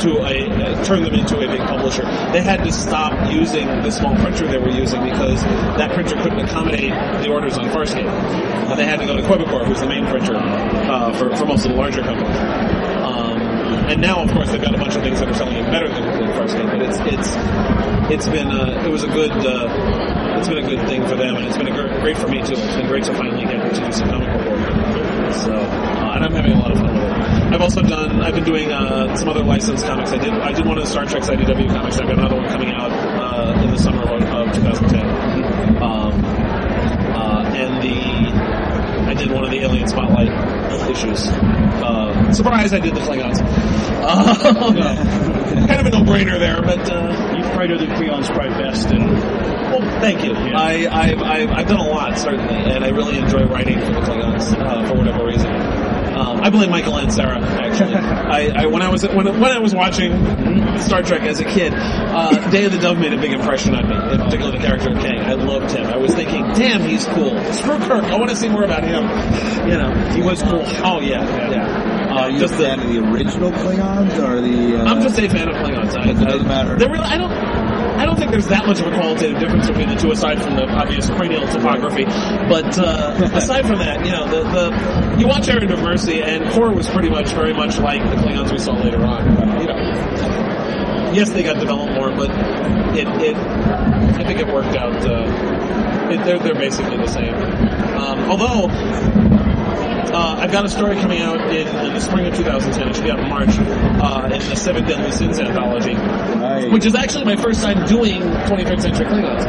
[0.00, 2.02] to a uh, turn them into a big publisher.
[2.32, 6.40] They had to stop using the small printer they were using because that printer couldn't
[6.40, 6.90] accommodate
[7.22, 8.06] the orders on Farscape.
[8.06, 11.64] And they had to go to Quebecor, who's the main printer uh, for, for most
[11.64, 12.36] of the larger companies.
[13.02, 13.40] Um,
[13.90, 16.02] and now, of course, they've got a bunch of things that are selling better than,
[16.02, 16.70] than Farscape.
[16.70, 17.34] But it's it's
[18.12, 21.36] it's been uh, it was a good uh, it's been a good thing for them,
[21.36, 22.52] and it's been a gr- great for me too.
[22.52, 25.32] It's been great to finally get to do some comic book work.
[25.32, 27.54] So, uh, and I'm having a lot of fun with it.
[27.54, 30.12] I've also done I've been doing uh, some other licensed comics.
[30.12, 31.98] I did I did one of the Star Trek IDW comics.
[31.98, 35.82] I've got another one coming out uh, in the summer of, of 2010.
[35.82, 36.24] Um,
[37.16, 40.28] uh, and the I did one of the Alien Spotlight
[40.90, 41.26] issues.
[41.26, 42.72] Uh, surprise!
[42.72, 43.40] I did the Klingons.
[44.06, 48.86] Uh, kind of a no-brainer there, but uh, you probably do the Klingons probably best.
[48.88, 50.32] And well, thank you.
[50.34, 54.00] I, I've, I've I've done a lot certainly, and I really enjoy writing for the
[54.00, 55.50] Klingons uh, for whatever reason.
[56.14, 57.42] Um, I blame Michael Ansara.
[57.42, 60.12] Actually, I, I when I was when when I was watching
[60.78, 63.88] Star Trek as a kid, uh, Day of the Dove made a big impression on
[63.88, 63.96] me.
[63.96, 65.20] In particular, the character of Kang.
[65.20, 65.86] I loved him.
[65.86, 67.40] I was thinking, damn, he's cool.
[67.52, 68.04] Screw Kirk.
[68.04, 69.04] I want to see more about him.
[69.64, 70.62] You know, he was cool.
[70.84, 71.93] Oh yeah, yeah.
[72.14, 74.80] Are you a fan of the original Klingons or the?
[74.80, 75.96] Uh, I'm just a fan of Klingons.
[75.96, 76.76] I, it doesn't matter.
[76.76, 77.32] They're really, I don't.
[77.32, 80.56] I don't think there's that much of a qualitative difference between the two, aside from
[80.56, 82.04] the obvious cranial topography.
[82.04, 86.50] But uh, aside from that, you know, the, the you watch Errand of Mercy, and
[86.52, 89.24] Kor was pretty much very much like the Klingons we saw later on.
[89.60, 89.76] You know,
[91.14, 92.30] yes, they got developed more, but
[92.96, 94.94] it, it I think it worked out.
[95.04, 97.34] Uh, it, they're they're basically the same.
[97.34, 98.68] Um, although
[100.14, 102.88] uh, I've got a story coming out in, in, the spring of 2010.
[102.88, 106.70] It should be out in March uh, in the Seven Deadly Sins anthology, right.
[106.70, 109.44] which is actually my first time doing 23rd century Klingons.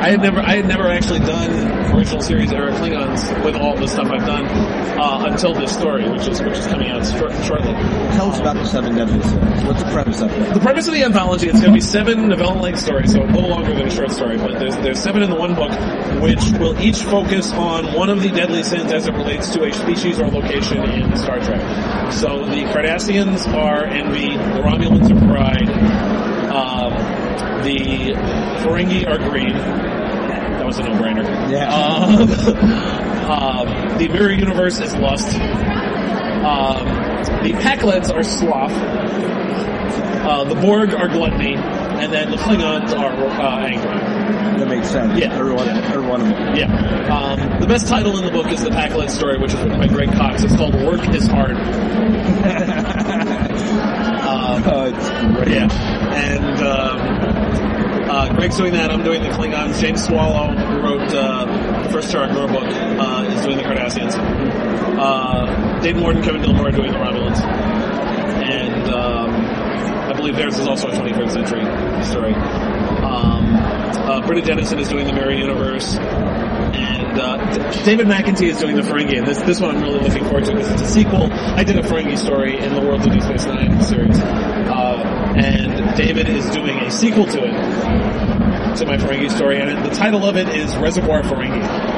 [0.00, 3.88] I had never, I had never actually done original series era Klingons with all the
[3.88, 7.74] stuff I've done uh, until this story, which is which is coming out short, shortly.
[8.16, 9.64] Tell us about the Seven Deadly Sins.
[9.64, 10.54] What's the premise of it?
[10.54, 13.50] The premise of the anthology it's going to be seven novella-length stories, so a little
[13.50, 15.70] longer than a short story, but there's there's seven in the one book,
[16.20, 19.72] which will each focus on one of the deadly sins as it relates to a
[19.72, 22.12] species or location in Star Trek.
[22.12, 25.68] So the Cardassians are envy, the Romulans are pride.
[26.48, 26.92] Um,
[27.62, 28.14] the
[28.62, 29.54] Ferengi are greed.
[29.54, 31.24] That was a no-brainer.
[31.50, 31.72] Yeah.
[31.72, 32.22] Um,
[33.30, 35.34] um, the Mirror Universe is lust.
[35.36, 36.77] Um,
[37.52, 38.72] the Pakleds are sloth.
[38.72, 43.88] Uh, the Borg are gluttony, and then the Klingons are uh, anger.
[44.58, 45.18] That makes sense.
[45.18, 45.34] Yeah.
[45.34, 45.90] Everyone, yeah.
[45.92, 46.56] everyone of them.
[46.56, 47.14] Yeah.
[47.14, 49.86] Um, the best title in the book is the Pakled story, which is written by
[49.86, 50.42] Greg Cox.
[50.42, 51.52] It's called Work is Hard.
[51.52, 51.56] um,
[54.66, 55.48] oh, it's great.
[55.48, 55.68] Yeah.
[56.12, 57.00] And um,
[58.10, 58.90] uh, Greg's doing that.
[58.90, 59.80] I'm doing the Klingons.
[59.80, 61.46] James Swallow, who wrote uh,
[61.84, 64.14] the first Nur book, uh, is doing the Cardassians.
[64.98, 65.46] Uh,
[65.82, 67.40] Dayton Ward, Kevin Dilmore are doing the Romulans.
[67.40, 72.34] And um, I believe theirs is also a 23rd century story.
[72.34, 73.54] Um,
[74.08, 75.96] uh, Britta Dennison is doing the Mirror Universe.
[75.96, 80.24] And uh, David McIntee is doing the Ferengi, and this this one I'm really looking
[80.24, 81.32] forward to because it's a sequel.
[81.32, 85.96] I did a Ferengi story in the World of Deep Space Nine series, uh, and
[85.96, 90.36] David is doing a sequel to it, to my Ferengi story, and the title of
[90.36, 91.97] it is Reservoir Ferengi.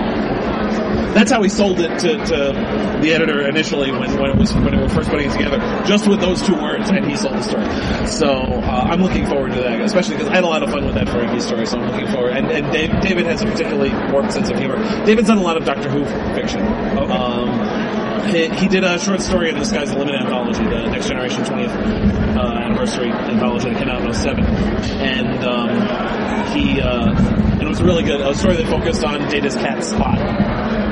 [1.14, 4.76] That's how we sold it to, to the editor initially when, when it was when
[4.76, 7.42] we were first putting it together, just with those two words, and he sold the
[7.42, 8.06] story.
[8.06, 10.86] So uh, I'm looking forward to that, especially because I had a lot of fun
[10.86, 11.66] with that Ferengi story.
[11.66, 12.36] So I'm looking forward.
[12.36, 14.76] And, and Dave, David has a particularly warped sense of humor.
[15.04, 16.04] David's done a lot of Doctor Who
[16.34, 16.60] fiction.
[16.96, 21.08] Um, he, he did a short story in the Sky's the Limit anthology, the Next
[21.08, 24.44] Generation 20th uh, anniversary anthology that came out in 07.
[24.44, 27.12] And um, he uh,
[27.60, 28.20] and it was really good.
[28.20, 30.18] A story that focused on Data's cat Spot.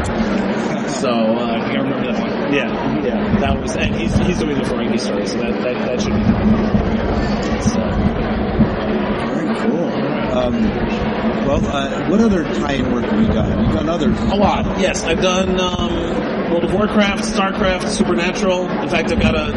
[0.05, 2.53] So uh, I remember that one.
[2.53, 6.01] Yeah, yeah, that was, and he's he's doing the Ferengi story, so that that, that
[6.01, 6.23] should be.
[7.71, 7.81] So.
[9.35, 9.89] Very cool.
[10.39, 10.55] Um,
[11.47, 13.65] well, uh, what other tie-in work have you done?
[13.65, 14.19] You've done others.
[14.19, 15.05] A lot, yes.
[15.05, 18.69] I've done um, World of Warcraft, StarCraft, Supernatural.
[18.69, 19.53] In fact, I've got a,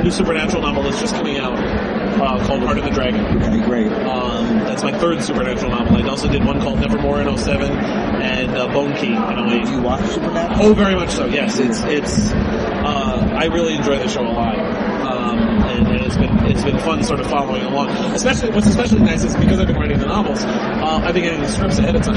[0.00, 3.24] a new Supernatural novel that's just coming out uh, called Heart of the Dragon.
[3.42, 3.92] Okay, great.
[3.92, 4.19] Um,
[4.58, 5.96] that's my third Supernatural novel.
[5.96, 9.64] I also did one called Nevermore in 07 and uh, Bone Key in 08.
[9.64, 10.66] Do you watch Supernatural?
[10.66, 11.26] Oh, very much so.
[11.26, 12.32] Yes, it's it's.
[12.32, 16.78] Uh, I really enjoy the show a lot, um, and, and it's been it's been
[16.78, 17.90] fun sort of following along.
[18.14, 21.40] Especially what's especially nice is because I've been writing the novels, uh, I've been getting
[21.42, 22.16] the scripts ahead of time.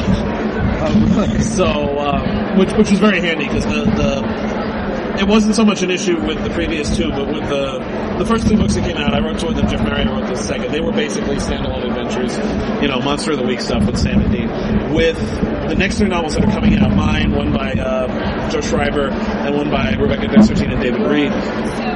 [0.85, 1.41] Oh, really?
[1.53, 4.63] So, um, which which was very handy because the the
[5.19, 7.79] it wasn't so much an issue with the previous two, but with the
[8.17, 9.67] the first two books that came out, I wrote two of them.
[9.67, 10.71] Jeff Mariotte wrote the second.
[10.71, 12.37] They were basically standalone adventures,
[12.81, 14.93] you know, Monster of the Week stuff with Sam and Dean.
[14.93, 15.17] With
[15.67, 19.55] the next three novels that are coming out, mine, one by uh, Joe Schreiber, and
[19.55, 21.31] one by Rebecca Dessertine and David Reed,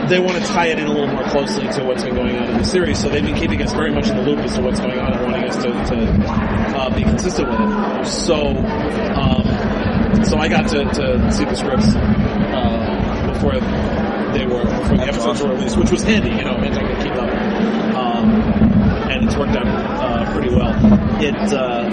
[0.09, 2.49] they want to tie it in a little more closely to what's been going on
[2.49, 2.99] in the series.
[2.99, 5.13] So they've been keeping us very much in the loop as to what's going on
[5.13, 8.05] and wanting us to, to uh, be consistent with it.
[8.07, 11.87] So, um, so I got to, to see the scripts.
[11.95, 12.87] Uh,
[13.33, 13.53] before
[14.37, 17.03] they were before the episodes were released, which was handy, you know, meant I could
[17.03, 17.29] keep up.
[17.95, 18.29] Um,
[19.09, 20.73] and it's worked out uh, pretty well.
[21.21, 21.89] It uh,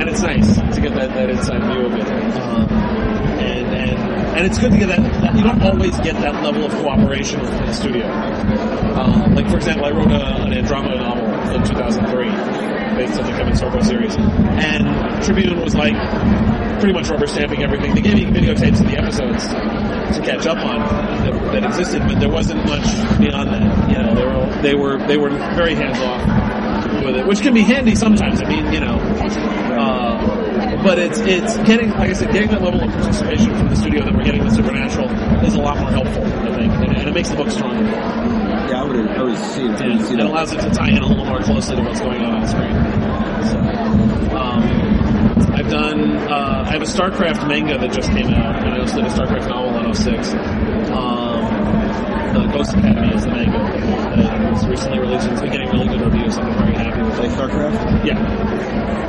[0.00, 2.06] and it's nice to get that, that inside view of it.
[2.40, 2.68] Um,
[3.38, 3.98] and and
[4.36, 5.36] and it's good to get that, that.
[5.36, 8.06] You don't always get that level of cooperation from the studio.
[8.06, 13.36] Uh, like for example, I wrote a, an Andromeda novel in 2003 based on the
[13.36, 15.94] Kevin Sorbo series, and Tribune was like
[16.80, 17.94] pretty much rubber stamping everything.
[17.94, 20.80] They gave me videotapes of the episodes to catch up on
[21.24, 22.84] that, that existed, but there wasn't much
[23.18, 23.90] beyond that.
[23.90, 27.54] You know, they were they were they were very hands off with it, which can
[27.54, 28.42] be handy sometimes.
[28.42, 32.82] I mean, you know, uh, but it's it's getting like I said, getting that level
[32.82, 35.08] of participation from the studio that we're getting with Supernatural
[35.44, 38.43] is a lot more helpful, I think, and, and it makes the book stronger.
[38.70, 39.78] Yeah, I would I would see it.
[40.06, 42.34] See it allows it to tie in a little more closely to what's going on
[42.34, 42.72] on screen.
[43.50, 43.58] So,
[44.36, 44.62] um,
[45.54, 46.16] I've done.
[46.16, 49.10] Uh, I have a StarCraft manga that just came out, and I also did a
[49.10, 50.32] StarCraft novel in 06.
[50.90, 51.44] Um,
[52.34, 53.58] the Ghost Academy is the manga
[54.16, 55.24] that was recently released.
[55.24, 56.36] and It's been getting really good reviews.
[56.38, 57.34] I'm very happy with Like it.
[57.38, 58.04] StarCraft?
[58.04, 58.18] Yeah.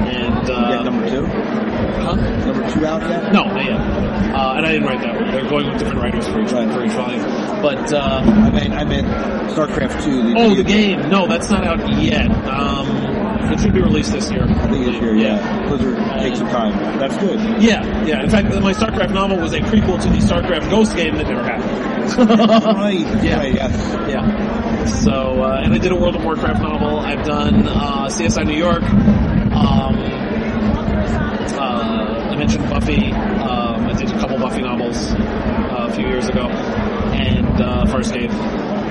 [0.05, 1.25] And uh, Yeah, number two.
[1.25, 2.15] huh?
[2.45, 3.33] Number two out yet?
[3.33, 3.79] No, not yet.
[3.79, 5.31] Uh, and I didn't write that one.
[5.31, 7.21] They're going with different writers for each for each volume.
[7.61, 9.07] But uh, I mean, I meant
[9.51, 10.33] StarCraft two.
[10.37, 11.09] Oh, the game.
[11.09, 12.29] No, that's not out yet.
[12.47, 12.87] Um,
[13.51, 14.43] it should be released this year.
[14.43, 15.15] I think this year.
[15.15, 16.71] Yeah, Blizzard take some time.
[16.99, 17.39] That's good.
[17.61, 18.23] Yeah, yeah.
[18.23, 21.43] In fact, my StarCraft novel was a prequel to the StarCraft Ghost game that never
[21.43, 22.77] happened.
[22.77, 22.99] right.
[23.23, 23.37] Yeah.
[23.37, 23.53] right.
[23.53, 24.09] Yes.
[24.09, 24.85] Yeah.
[24.85, 26.99] So, uh, and I did a World of Warcraft novel.
[26.99, 28.83] I've done uh, CSI New York.
[28.83, 29.95] Um,
[31.57, 33.11] uh, I mentioned Buffy.
[33.11, 36.47] Um, I did a couple Buffy novels uh, a few years ago,
[37.55, 38.29] and uh, Farscape.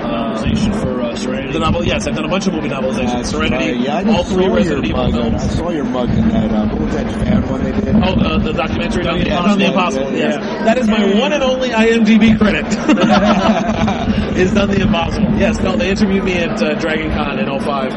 [0.05, 1.53] Novelization for uh, Serenity.
[1.53, 3.13] The novel, yes, I've done a bunch of movie novelizations.
[3.13, 3.81] That's Serenity, right.
[3.81, 5.13] Yeah, I all three saw Resident your Evil mug.
[5.31, 5.43] films.
[5.43, 6.51] I saw your mug in that.
[6.51, 7.97] Uh, what was that fan one they did?
[7.97, 10.13] Oh, the, the documentary on the, Yeah, on the Impossible.
[10.13, 10.65] yeah, yes, yeah.
[10.65, 12.67] that is my one and only IMDb credit.
[14.37, 15.31] is done the Impossible.
[15.39, 17.93] Yes, no, they interviewed me at uh, Dragon Con in 05.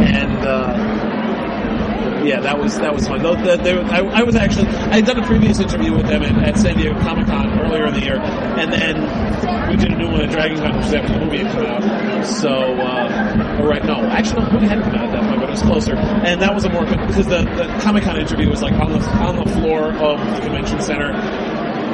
[0.00, 0.93] and uh,
[2.24, 3.22] yeah, that was that was fun.
[3.22, 6.22] Though, the, they, I, I was actually I had done a previous interview with them
[6.22, 9.96] at, at San Diego Comic Con earlier in the year, and then we did a
[9.96, 12.24] new one at Dragon Con, which after the movie had come out.
[12.24, 15.40] So, uh, or right, no, actually, no, the movie hadn't come out at that point,
[15.40, 15.96] but it was closer.
[15.96, 19.00] And that was a more because the, the Comic Con interview was like on the
[19.18, 21.12] on the floor of the convention center.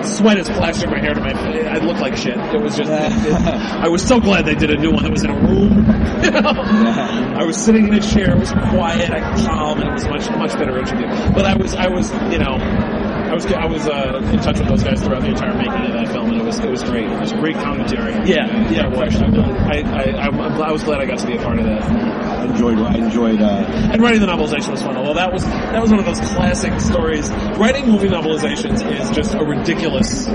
[0.04, 1.66] Sweat is plastering my hair to my face.
[1.66, 2.36] I look like shit.
[2.36, 2.90] It was just.
[2.90, 5.34] It, it, I was so glad they did a new one that was in a
[5.34, 5.78] room.
[6.22, 6.40] You know?
[6.40, 8.32] I was sitting in a chair.
[8.32, 9.10] It was quiet.
[9.10, 11.06] I calm, and it was much much better interview.
[11.32, 12.99] But I was I was you know.
[13.30, 15.92] I was I was uh, in touch with those guys throughout the entire making of
[15.92, 17.04] that film, and it was it was great.
[17.06, 18.12] It was Great commentary.
[18.28, 19.14] Yeah, yeah, it was.
[19.16, 21.80] I, I, I'm, I was glad I got to be a part of that.
[21.82, 22.78] I enjoyed.
[22.78, 23.40] I enjoyed.
[23.40, 24.96] Uh, And writing the novelization was fun.
[24.96, 27.30] Although that was that was one of those classic stories.
[27.56, 30.26] Writing movie novelizations is just a ridiculous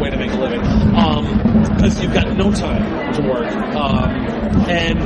[0.00, 0.60] way to make a living
[1.74, 4.10] because you've got no time to work, um,
[4.70, 4.98] and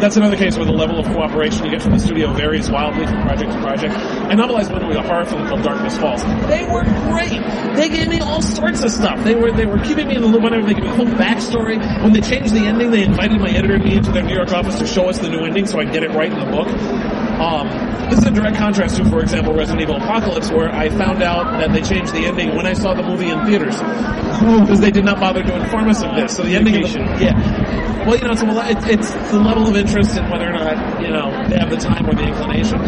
[0.00, 3.06] that's another case where the level of cooperation you get from the studio varies wildly
[3.06, 3.94] from project to project.
[3.94, 6.22] I novelized one movie, a horror film called Darkness Falls.
[6.48, 7.40] They were great.
[7.76, 9.22] They gave me all sorts of stuff.
[9.24, 10.42] They were they were keeping me in the loop.
[10.42, 11.78] Whenever they gave me whole backstory.
[12.02, 14.52] When they changed the ending, they invited my editor and me into their New York
[14.52, 16.46] office to show us the new ending so I could get it right in the
[16.46, 17.23] book.
[17.40, 17.68] Um,
[18.10, 21.58] this is a direct contrast to, for example, Resident Evil Apocalypse, where I found out
[21.58, 25.04] that they changed the ending when I saw the movie in theaters because they did
[25.04, 26.36] not bother to inform us of this.
[26.36, 28.06] So the ending of the yeah.
[28.06, 31.00] Well, you know, it's, a, it's, it's the level of interest and whether or not
[31.00, 32.78] you know they have the time or the inclination.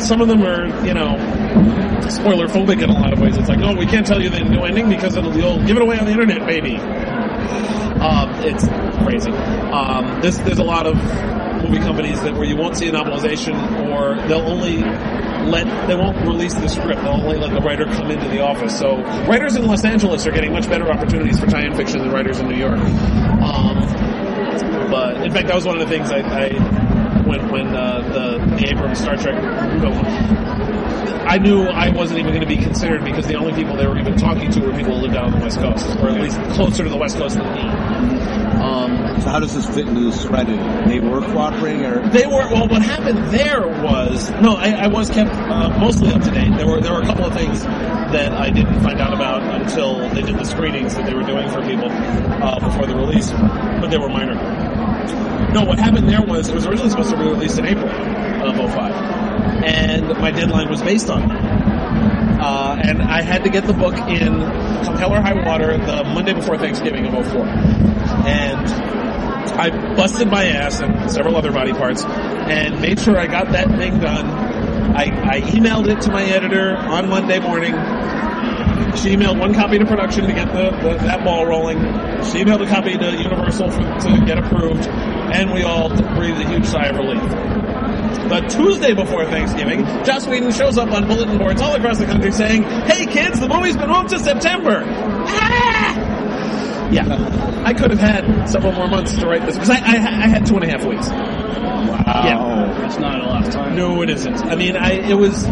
[0.00, 1.16] Some of them are, you know,
[2.10, 3.36] spoiler phobic in a lot of ways.
[3.38, 5.82] It's like, no, we can't tell you the new ending because it'll you'll give it
[5.82, 6.76] away on the internet, baby.
[6.76, 8.66] Um, it's
[9.02, 9.30] crazy.
[9.30, 10.96] Um, this there's a lot of
[11.62, 13.54] movie companies that where you won't see a novelization,
[13.88, 17.02] or they'll only let they won't release the script.
[17.02, 18.78] They'll only let the writer come into the office.
[18.78, 22.38] So writers in Los Angeles are getting much better opportunities for tie-in fiction than writers
[22.38, 22.78] in New York.
[22.78, 23.78] Um,
[24.90, 26.48] but in fact, that was one of the things I, I
[27.22, 29.40] when when uh, the, the Abrams Star Trek
[31.00, 33.98] I knew I wasn't even going to be considered because the only people they were
[33.98, 36.40] even talking to were people who lived out on the West Coast, or at least
[36.54, 37.60] closer to the West Coast than me.
[38.60, 40.56] Um, so how does this fit into the Serenity?
[40.88, 42.48] They were cooperating, or they were.
[42.50, 44.54] Well, what happened there was no.
[44.54, 46.54] I, I was kept uh, mostly up to date.
[46.56, 50.08] There were there were a couple of things that I didn't find out about until
[50.10, 53.88] they did the screenings that they were doing for people uh, before the release, but
[53.88, 54.34] they were minor.
[55.52, 58.56] No, what happened there was it was originally supposed to be released in April of
[58.56, 61.70] 05, and my deadline was based on that.
[62.40, 64.40] Uh, and I had to get the book in
[64.84, 67.46] come hell or high water the Monday before Thanksgiving of 04.
[67.46, 68.66] And
[69.60, 73.68] I busted my ass and several other body parts and made sure I got that
[73.68, 74.26] thing done.
[74.96, 77.72] I, I emailed it to my editor on Monday morning.
[78.96, 81.78] She emailed one copy to production to get the, the that ball rolling.
[82.24, 86.48] She emailed a copy to Universal for, to get approved, and we all breathed a
[86.48, 87.22] huge sigh of relief.
[88.28, 92.32] The Tuesday before Thanksgiving, Joss Whedon shows up on bulletin boards all across the country
[92.32, 96.90] saying, "Hey kids, the movie's been moved to September." Ah!
[96.90, 100.26] Yeah, I could have had several more months to write this because I, I, I
[100.28, 101.08] had two and a half weeks.
[101.08, 102.22] Wow.
[102.24, 102.78] Yeah.
[102.80, 103.76] That's not a lot of time.
[103.76, 104.36] No, it isn't.
[104.46, 105.44] I mean, I it was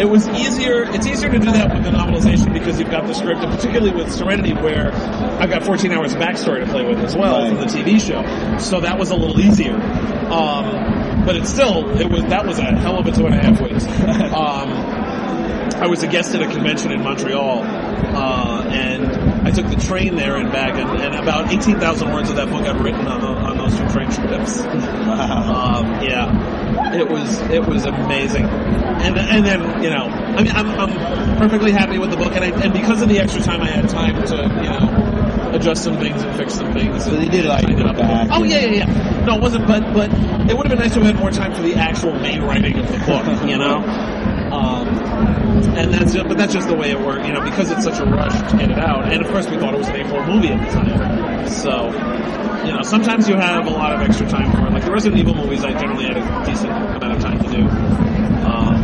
[0.00, 0.82] it was easier.
[0.82, 3.92] It's easier to do that with the novelization because you've got the script, and particularly
[3.92, 7.58] with Serenity, where I've got 14 hours of backstory to play with as well from
[7.58, 8.58] the TV show.
[8.58, 9.74] So that was a little easier.
[9.74, 10.93] Um,
[11.24, 13.60] but it's still it was that was a hell of a two and a half
[13.60, 13.86] weeks.
[14.34, 15.04] um,
[15.74, 19.06] I was a guest at a convention in Montreal, uh, and
[19.46, 22.62] I took the train there and back, and, and about 18,000 words of that book
[22.62, 24.60] I've written on, the, on those two train trips.
[24.60, 30.68] Um, yeah, it was it was amazing, and and then you know, I mean, I'm,
[30.68, 33.70] I'm perfectly happy with the book, and I, and because of the extra time I
[33.70, 35.23] had time to you know
[35.54, 37.04] adjust some things and fix some things.
[37.04, 37.96] So they did like it up.
[37.96, 38.28] back.
[38.32, 39.24] Oh yeah, yeah, yeah.
[39.24, 40.12] No, it wasn't, but but
[40.50, 42.78] it would have been nice to have had more time for the actual main writing
[42.78, 43.78] of the book, you know.
[44.52, 44.88] Um,
[45.76, 47.98] and that's just, but that's just the way it worked, you know, because it's such
[47.98, 49.10] a rush to get it out.
[49.12, 51.48] And of course, we thought it was an A4 movie at the time.
[51.48, 51.86] So,
[52.64, 54.72] you know, sometimes you have a lot of extra time for it.
[54.72, 57.62] Like the Resident Evil movies, I generally had a decent amount of time to do.
[58.46, 58.74] Um,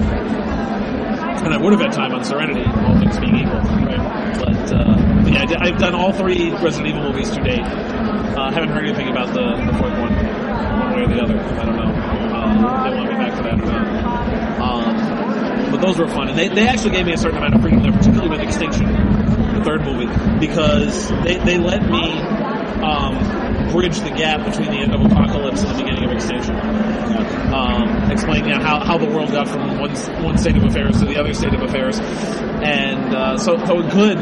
[1.44, 3.60] and I would have had time on Serenity, all things being equal.
[3.60, 4.36] Right?
[4.38, 4.99] But, uh,
[5.32, 7.60] yeah, I I've done all three Resident Evil movies to date.
[7.60, 11.38] Uh, haven't heard anything about the, the fourth one, one way or the other.
[11.38, 11.92] I don't know.
[12.34, 12.56] Um,
[12.90, 14.60] they want me back for that or not.
[14.60, 17.60] Um, but those were fun, and they, they actually gave me a certain amount of
[17.62, 20.06] freedom there, particularly with Extinction, the third movie,
[20.38, 22.12] because they, they let me
[22.82, 26.56] um, bridge the gap between the end of Apocalypse and the beginning of Extinction.
[27.50, 29.90] Um, explaining how, how the world got from one
[30.22, 33.90] one state of affairs to the other state of affairs, and uh, so, so a
[33.90, 34.18] good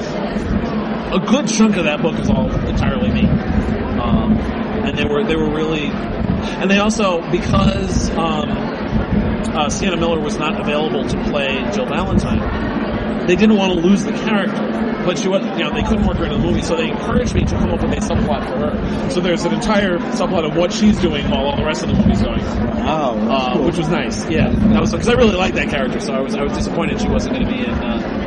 [1.13, 3.27] a good chunk of that book is all entirely me.
[3.27, 10.21] Um, and they were they were really, and they also because um, uh, Sienna Miller
[10.21, 14.75] was not available to play Jill Valentine, they didn't want to lose the character.
[15.05, 17.35] But she was, you know, they couldn't work her in the movie, so they encouraged
[17.35, 19.11] me to come up with a subplot for her.
[19.11, 21.95] So there's an entire subplot of what she's doing while all the rest of the
[21.95, 22.41] movie's going.
[22.41, 23.65] Wow, uh, cool.
[23.67, 24.29] which was nice.
[24.29, 27.01] Yeah, that was because I really liked that character, so I was I was disappointed
[27.01, 28.18] she wasn't going to be in uh,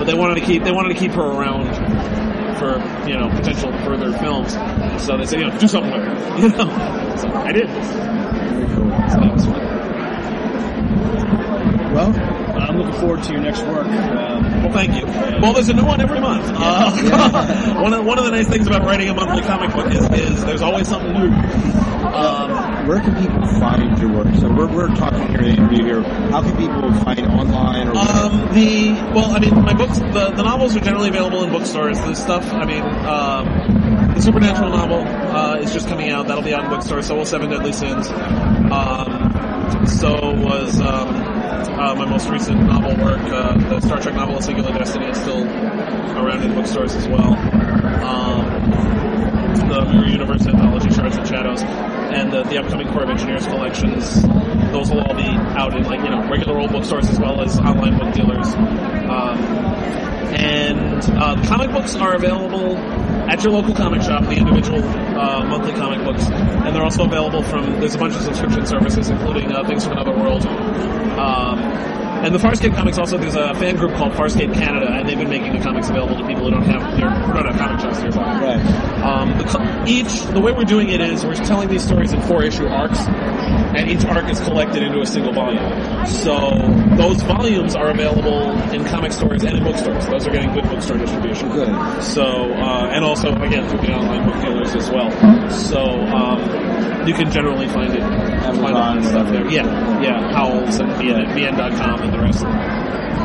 [0.00, 1.66] but they wanted to keep they wanted to keep her around
[2.58, 4.54] for you know potential further films.
[5.04, 6.20] So they said, you know, do something with her.
[6.40, 7.68] You know, so I did.
[7.68, 9.69] So that was fun.
[12.80, 13.86] Looking forward to your next work.
[13.86, 15.06] Um, well, thank you.
[15.40, 16.50] Well, there's a new one every month.
[16.54, 20.04] Uh, one of one of the nice things about writing a monthly comic book is,
[20.10, 21.30] is there's always something new.
[22.10, 24.34] Um, Where can people find your work?
[24.36, 26.02] So we're, we're talking here in the interview here.
[26.02, 30.42] How can people find online or Um, the well, I mean, my books, the, the
[30.42, 31.98] novels are generally available in bookstores.
[31.98, 36.26] The stuff, I mean, um, the Supernatural novel uh, is just coming out.
[36.26, 37.06] That'll be out in bookstores.
[37.06, 38.08] So will Seven Deadly Sins.
[38.08, 41.14] Um, so was um,
[41.68, 45.20] uh, my most recent novel work, uh, the Star Trek novel, A Singular Destiny, is
[45.20, 47.34] still around in bookstores as well.
[48.04, 48.70] Um,
[49.68, 54.22] the Mirror Universe anthology, Shards and Shadows, and the, the upcoming Corps of Engineers collections.
[54.72, 57.58] Those will all be out in like you know regular old bookstores as well as
[57.58, 58.54] online book dealers.
[58.54, 59.38] Um,
[60.32, 62.76] and uh, comic books are available
[63.30, 67.42] at your local comic shop, the individual uh, monthly comic books, and they're also available
[67.42, 67.78] from.
[67.80, 70.46] There's a bunch of subscription services, including uh, Things from Another World.
[70.46, 71.58] Um,
[72.24, 75.30] and the Farscape comics also there's a fan group called Farscape Canada, and they've been
[75.30, 78.40] making the comics available to people who don't have their, don't have comic shops nearby.
[78.40, 79.00] Right.
[79.02, 82.42] Um, the, each the way we're doing it is we're telling these stories in four
[82.42, 86.06] issue arcs, and each arc is collected into a single volume.
[86.06, 86.50] So
[86.96, 90.06] those volumes are available in comic stores and in bookstores.
[90.06, 91.50] Those are getting good bookstore distribution.
[91.50, 92.02] Good.
[92.02, 95.10] So uh, and also again through the online book dealers as well.
[95.50, 96.69] So um,
[97.06, 99.46] you can generally find it, find all that stuff there.
[99.50, 102.79] Yeah, yeah, Howls and BN, BN.com and the rest.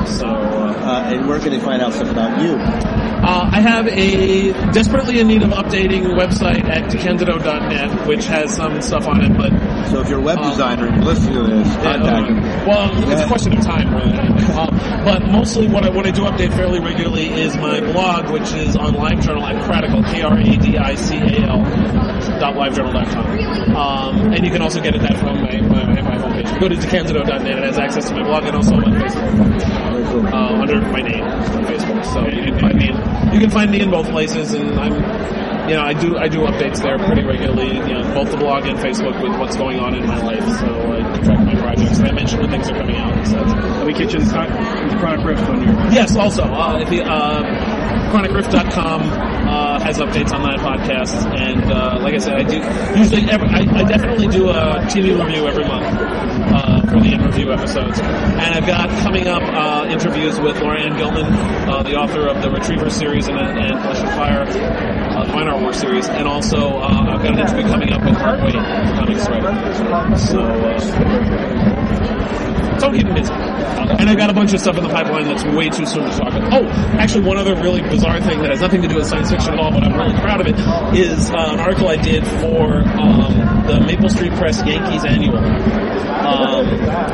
[0.08, 0.28] So.
[0.28, 2.54] Uh, Uh, and where can they find out stuff about you?
[2.58, 8.80] uh, I have a desperately in need of updating website at decandido.net, which has some
[8.84, 9.50] stuff on it, but
[9.90, 12.38] So if you're a web designer and you're to this, contact him.
[12.68, 13.90] well, it's a question of time.
[13.96, 14.70] Um,
[15.06, 18.76] but mostly what I, what I do update fairly regularly is my blog, which is
[18.76, 21.64] on LiveJournal at kradical, K-R-A-D-I-C-A-L
[22.40, 23.76] dot livejournal.com.
[23.76, 26.60] Um, and you can also get at that from my, my, my, my homepage.
[26.60, 29.95] Go to decandido.net, it has access to my blog and also on Facebook.
[30.06, 32.06] Uh, under my name on Facebook.
[32.06, 34.94] So you can find me in, you can find me in both places and I'm
[35.70, 38.66] you know, I do I do updates there pretty regularly, you know, both the blog
[38.66, 40.46] and Facebook with what's going on in my life.
[40.60, 41.98] So I track my projects.
[41.98, 43.26] And I mention when things are coming out and.
[43.86, 44.14] Let me get
[45.00, 45.74] Chronic Rift on your.
[45.92, 47.44] Yes, also, uh, uh,
[48.12, 51.14] chronicrift.com, uh, has updates on that podcast.
[51.38, 55.20] And, uh, like I said, I do, usually, every, I, I definitely do a TV
[55.20, 58.00] review every month, uh, for the in-review episodes.
[58.00, 62.42] And I've got coming up, uh, interviews with Laura Anne Gilman, uh, the author of
[62.42, 66.08] the Retriever series and, and Flesh and Fire, uh, Vineart War series.
[66.08, 69.54] And also, uh, I've got an interview coming up with the comics writer.
[70.18, 70.80] So, uh,
[72.80, 73.34] so I'm busy.
[73.34, 76.18] And I've got a bunch of stuff in the pipeline that's way too soon to
[76.18, 76.54] talk about.
[76.54, 76.66] Oh,
[77.00, 79.60] actually, one other really bizarre thing that has nothing to do with science fiction at
[79.60, 80.58] all, but I'm really proud of it,
[80.98, 85.38] is uh, an article I did for um, the Maple Street Press Yankees Annual.
[85.38, 86.68] Um,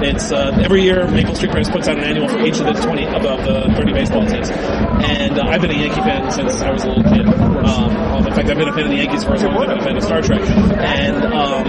[0.03, 2.73] it's uh, every year Maple Street Press puts out an annual for each of the
[2.73, 6.71] 20 of the 30 baseball teams, and uh, I've been a Yankee fan since I
[6.71, 7.27] was a little kid.
[7.27, 9.67] Um, in fact, I've been a fan of the Yankees for as long as I've
[9.69, 11.67] been a fan of Star Trek, and um,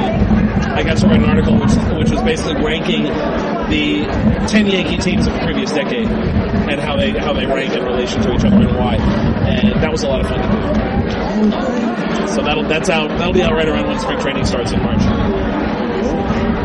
[0.73, 4.05] I got to write an article which which was basically ranking the
[4.49, 8.23] 10 Yankee teams of the previous decade and how they how they rank in relation
[8.23, 11.32] to each other and why, and that was a lot of fun to do.
[11.51, 15.03] So that'll that's out that'll be out right around when spring training starts in March.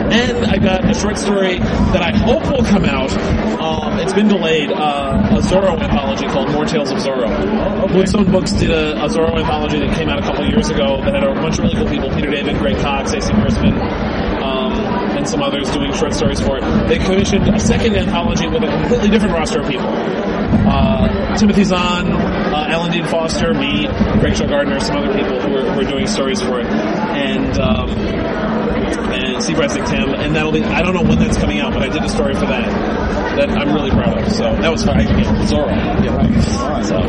[0.09, 3.11] And I got a short story that I hope will come out.
[3.59, 4.71] Um, it's been delayed.
[4.71, 7.91] Uh, a Zorro anthology called More Tales of Zorro.
[7.91, 11.13] Moonstone Books did a, a Zorro anthology that came out a couple years ago that
[11.13, 14.71] had a bunch of really cool people: Peter David, Greg Cox, AC Crispin, um,
[15.17, 16.61] and some others doing short stories for it.
[16.87, 19.87] They commissioned a second anthology with a completely different roster of people.
[20.69, 23.87] Uh, Timothy Zahn, uh, Alan Dean Foster, me,
[24.21, 27.89] Rachel Gardner, some other people who were, who doing stories for it, and um,
[28.69, 31.81] and Steve Resnick Tim, and that'll be I don't know when that's coming out, but
[31.83, 32.67] I did a story for that
[33.37, 34.31] that I'm really proud of.
[34.33, 34.99] So that was fun.
[34.99, 35.69] Yeah, Zorro.
[36.03, 36.81] Yeah.
[36.81, 37.01] So,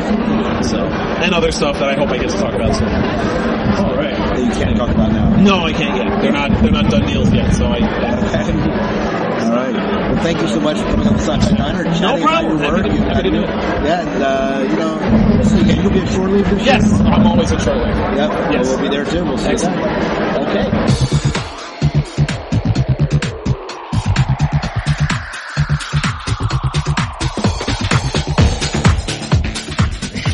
[0.63, 2.89] so and other stuff that I hope I get to talk about soon.
[2.89, 4.17] All right.
[4.17, 5.37] That you can't talk about now.
[5.37, 6.21] No, I can't yet.
[6.23, 7.53] They're not they're not done deals yet.
[7.55, 7.79] So I.
[9.49, 9.73] All right.
[9.75, 11.81] Well, thank you so much for coming on the Sunshine Diner.
[11.83, 12.59] about problem.
[12.59, 13.49] Happy to- happy to do it.
[13.49, 16.67] Yeah, and, uh, you know, so yeah, you'll be at Shore Leave this year?
[16.75, 17.87] Yes, I'm always at Shore Leave.
[17.97, 18.29] Yep.
[18.31, 18.69] Well, Yes.
[18.69, 19.25] we'll be there too.
[19.25, 20.49] We'll see you then.
[20.49, 21.28] Okay.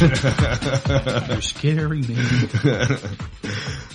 [1.28, 2.98] You're scary, man.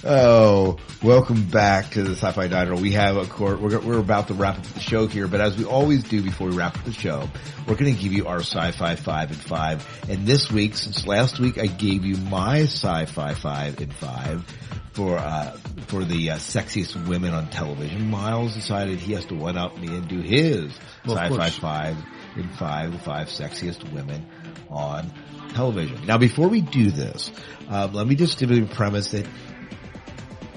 [0.04, 2.76] oh, welcome back to the Sci-Fi Diner.
[2.76, 3.62] We have, a court.
[3.62, 6.48] we're, we're about to wrap up the show here, but as we always do before
[6.50, 7.30] we wrap up the show,
[7.68, 10.10] we're going to give you our Sci-Fi 5 and 5.
[10.10, 14.56] And this week, since last week I gave you my Sci-Fi 5 and 5
[14.94, 15.52] for, uh,
[15.86, 20.08] for the uh, sexiest women on television, Miles decided he has to one-up me and
[20.08, 21.98] do his Well, Sci-Fi 5
[22.36, 24.26] and 5, the five sexiest women
[24.70, 25.12] on
[25.54, 26.06] television.
[26.06, 27.32] Now before we do this,
[27.70, 29.28] um, let me just give you a premise that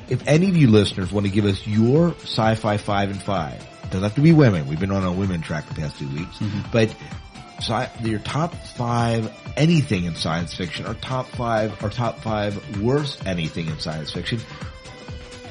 [0.09, 4.03] if any of you listeners want to give us your sci-fi five and five, doesn't
[4.03, 4.69] have to be women.
[4.69, 6.39] We've been on a women track the past two weeks,
[6.73, 6.95] but
[7.59, 13.27] sci- your top five anything in science fiction, or top five, or top five worst
[13.27, 14.41] anything in science fiction.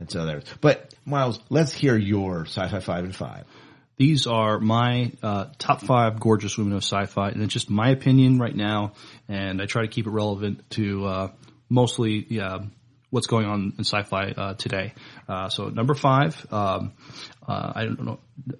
[0.00, 3.44] And so there's, but Miles, let's hear your sci-fi five and five.
[3.98, 8.38] These are my uh, top five gorgeous women of sci-fi, and it's just my opinion
[8.38, 8.94] right now.
[9.28, 11.28] And I try to keep it relevant to uh,
[11.68, 12.60] mostly yeah,
[13.10, 14.94] what's going on in sci-fi uh, today.
[15.28, 16.94] Uh, so number five, um,
[17.46, 18.18] uh, I don't know,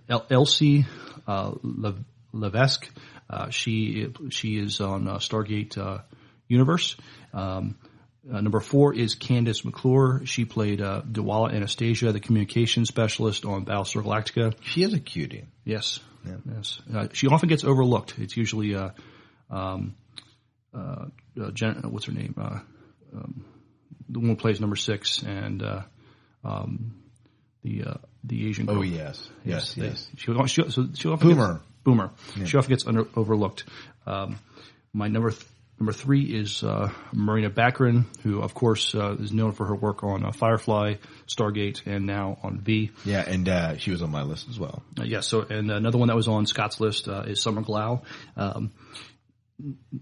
[0.08, 0.84] El- Elyse
[1.26, 2.88] uh, Le- Levesque.
[3.32, 5.98] Uh, she she is on uh, Stargate uh,
[6.48, 6.96] Universe.
[7.32, 7.76] Um,
[8.32, 10.20] uh, number four is Kandyse McClure.
[10.26, 14.54] She played uh, Dualla Anastasia, the communication specialist on Battlestar Galactica.
[14.62, 15.46] She is a cutie.
[15.64, 15.98] Yes,
[16.54, 16.80] yes.
[16.94, 18.14] Uh, she often gets overlooked.
[18.18, 18.90] It's usually uh,
[19.50, 19.94] um,
[20.74, 21.06] uh,
[21.40, 22.34] uh, Jen, what's her name?
[22.38, 22.60] Uh,
[23.16, 23.44] um,
[24.08, 25.82] the one who plays number six and uh,
[26.44, 26.94] um,
[27.62, 28.66] the uh, the Asian.
[28.66, 28.76] Girl.
[28.76, 28.84] Oh, girl.
[28.90, 29.28] yes.
[29.44, 30.08] Yes, they- yes.
[30.16, 31.54] She, she, so she often Boomer.
[31.54, 32.10] Gets, boomer.
[32.36, 32.44] Yeah.
[32.44, 33.64] She often gets under, overlooked.
[34.06, 34.38] Um,
[34.92, 35.44] my number th-
[35.78, 40.04] number three is uh, Morena Baccarin, who of course uh, is known for her work
[40.04, 40.94] on uh, Firefly,
[41.26, 42.90] Stargate, and now on V.
[43.04, 44.82] Yeah, and uh, she was on my list as well.
[44.98, 45.20] Uh, yeah.
[45.20, 48.02] So, and another one that was on Scott's list uh, is Summer Glau.
[48.36, 48.72] Um,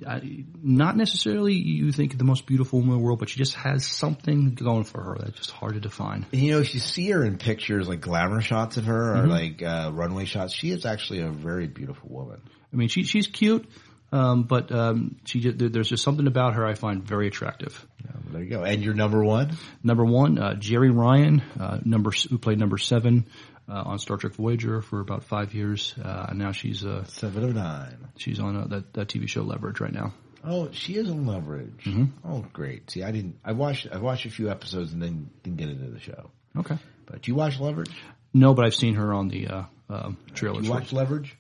[0.07, 3.55] I, not necessarily you think the most beautiful woman in the world, but she just
[3.57, 6.25] has something going for her that's just hard to define.
[6.33, 9.29] You know, if you see her in pictures, like glamour shots of her or Mhm.
[9.29, 12.41] like uh, runway shots, she is actually a very beautiful woman.
[12.73, 13.69] I mean, she she's cute,
[14.13, 17.87] um, but um, she there's just something about her I find very attractive.
[18.33, 18.63] there you go.
[18.63, 19.57] And your number one?
[19.83, 23.27] Number one, uh, Jeri Ryan, uh, number who played number seven
[23.73, 27.55] on Star Trek Voyager for about five years, uh, and now she's uh, seven of
[27.55, 28.09] nine.
[28.17, 30.13] She's on uh, that that TV show Leverage right now.
[30.45, 31.85] Oh, she is on Leverage.
[31.85, 32.11] Mhm.
[32.25, 32.91] Oh, great.
[32.91, 33.37] See, I didn't.
[33.45, 33.87] I watched.
[33.93, 36.31] I watched a few episodes and then didn't get into the show.
[36.57, 36.79] Okay.
[37.07, 37.91] But you watch Leverage?
[38.33, 40.65] No, but I've seen her on the uh, um, trailers.
[40.65, 41.37] You watch Leverage?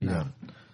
[0.00, 0.26] No.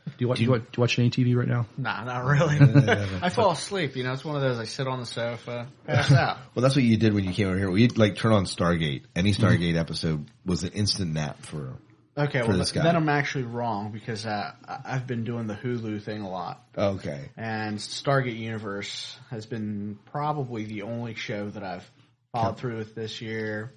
[0.07, 0.39] Do you watch?
[0.39, 1.67] Do you do you watch any TV right now?
[1.77, 2.57] Nah, not really.
[3.23, 3.97] I fall asleep.
[3.97, 4.59] You know, it's one of those.
[4.59, 6.39] I sit on the sofa, pass out.
[6.55, 7.71] Well, that's what you did when you came over here.
[7.71, 9.05] We'd like turn on Stargate.
[9.15, 9.45] Any Mm-hmm.
[9.45, 11.77] Stargate episode was an instant nap for.
[12.19, 12.83] Okay, for well, this guy.
[12.83, 16.63] then I'm actually wrong because uh, I- I've been doing the Hulu thing a lot.
[16.77, 17.31] Okay.
[17.37, 21.89] And Stargate Universe has been probably the only show that I've
[22.33, 23.73] followed through with this year.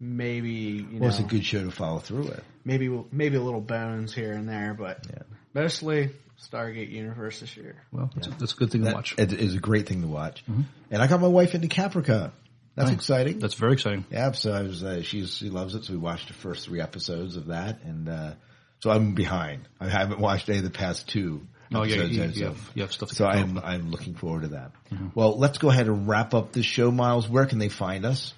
[0.00, 2.44] Maybe you know, Well, it's a good show to follow through with.
[2.64, 5.06] Maybe maybe a little Bones here and there, but
[5.54, 6.10] mostly
[6.40, 7.76] Stargate Universe this year.
[7.92, 9.14] Well, that's, that's a good thing to watch.
[9.18, 10.44] It is a great thing to watch.
[10.90, 12.32] And I got my wife into Caprica.
[12.76, 12.96] That's Nice.
[12.98, 13.38] exciting.
[13.38, 14.04] That's very exciting.
[14.10, 15.84] Yeah, so I was, uh, she's, she loves it.
[15.84, 17.84] So we watched the first three episodes of that.
[17.84, 18.32] And, uh,
[18.80, 19.68] so I'm behind.
[19.80, 21.46] I haven't watched any of the past two.
[21.72, 23.64] Oh, yeah, episodes you- you so- have- you have stuff to So I'm, with.
[23.64, 24.72] I'm looking forward to that.
[24.92, 25.12] Mhm.
[25.14, 27.28] Well, let's go ahead and wrap up this show, Miles.
[27.28, 28.34] Where can they find us?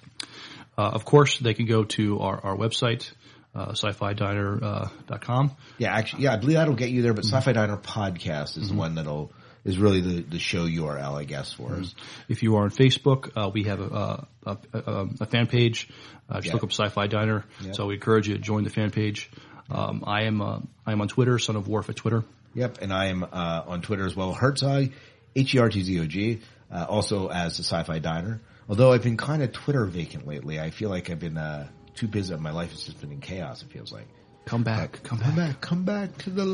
[0.77, 3.09] Uh, of course, they can go to our, our website,
[3.57, 5.55] uh, sci-fi-diner.com.
[5.77, 7.35] Yeah, actually, yeah, I believe that'll get you there, but Mm-hmm.
[7.35, 9.31] Sci-Fi Diner podcast is the one that'll,
[9.65, 11.93] is really the, the show URL, I guess, for us.
[12.29, 15.89] If you are on Facebook, uh, we have a, a, a, a fan page.
[16.29, 16.53] Uh, just Yeah.
[16.53, 17.45] look up Sci-Fi Diner.
[17.61, 17.71] Yeah.
[17.73, 19.29] So we encourage you to join the fan page.
[19.69, 22.23] Um, I am uh, I am on Twitter, Son of Worf at Twitter.
[22.53, 24.91] Yep, and I am uh, on Twitter as well, Hertzog,
[25.35, 26.39] H-E-R-T-Z-O-G,
[26.73, 28.41] uh, also as the Sci-Fi Diner.
[28.69, 30.59] Although I've been kind of Twitter vacant lately.
[30.59, 31.67] I feel like I've been uh,
[31.97, 32.33] too busy.
[32.35, 34.07] My life has just been in chaos, it feels like.
[34.45, 36.45] Come back, come Come back, come back to the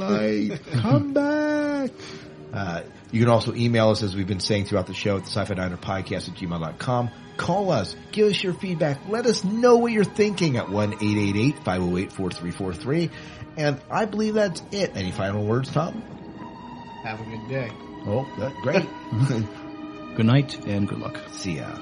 [0.51, 0.59] light.
[0.71, 1.91] come back.
[2.51, 2.81] Uh,
[3.11, 5.53] you can also email us, as we've been saying throughout the show, at the sci-fi
[5.53, 7.09] diner podcast at gmail.com.
[7.37, 7.95] Call us.
[8.11, 9.07] Give us your feedback.
[9.09, 13.09] Let us know what you're thinking at 1-888-508-4343.
[13.57, 14.91] And I believe that's it.
[14.95, 16.01] Any final words, Tom?
[17.03, 17.71] Have a good day.
[18.05, 18.85] Oh, that, great.
[20.15, 21.17] Good night and good luck.
[21.31, 21.75] See ya.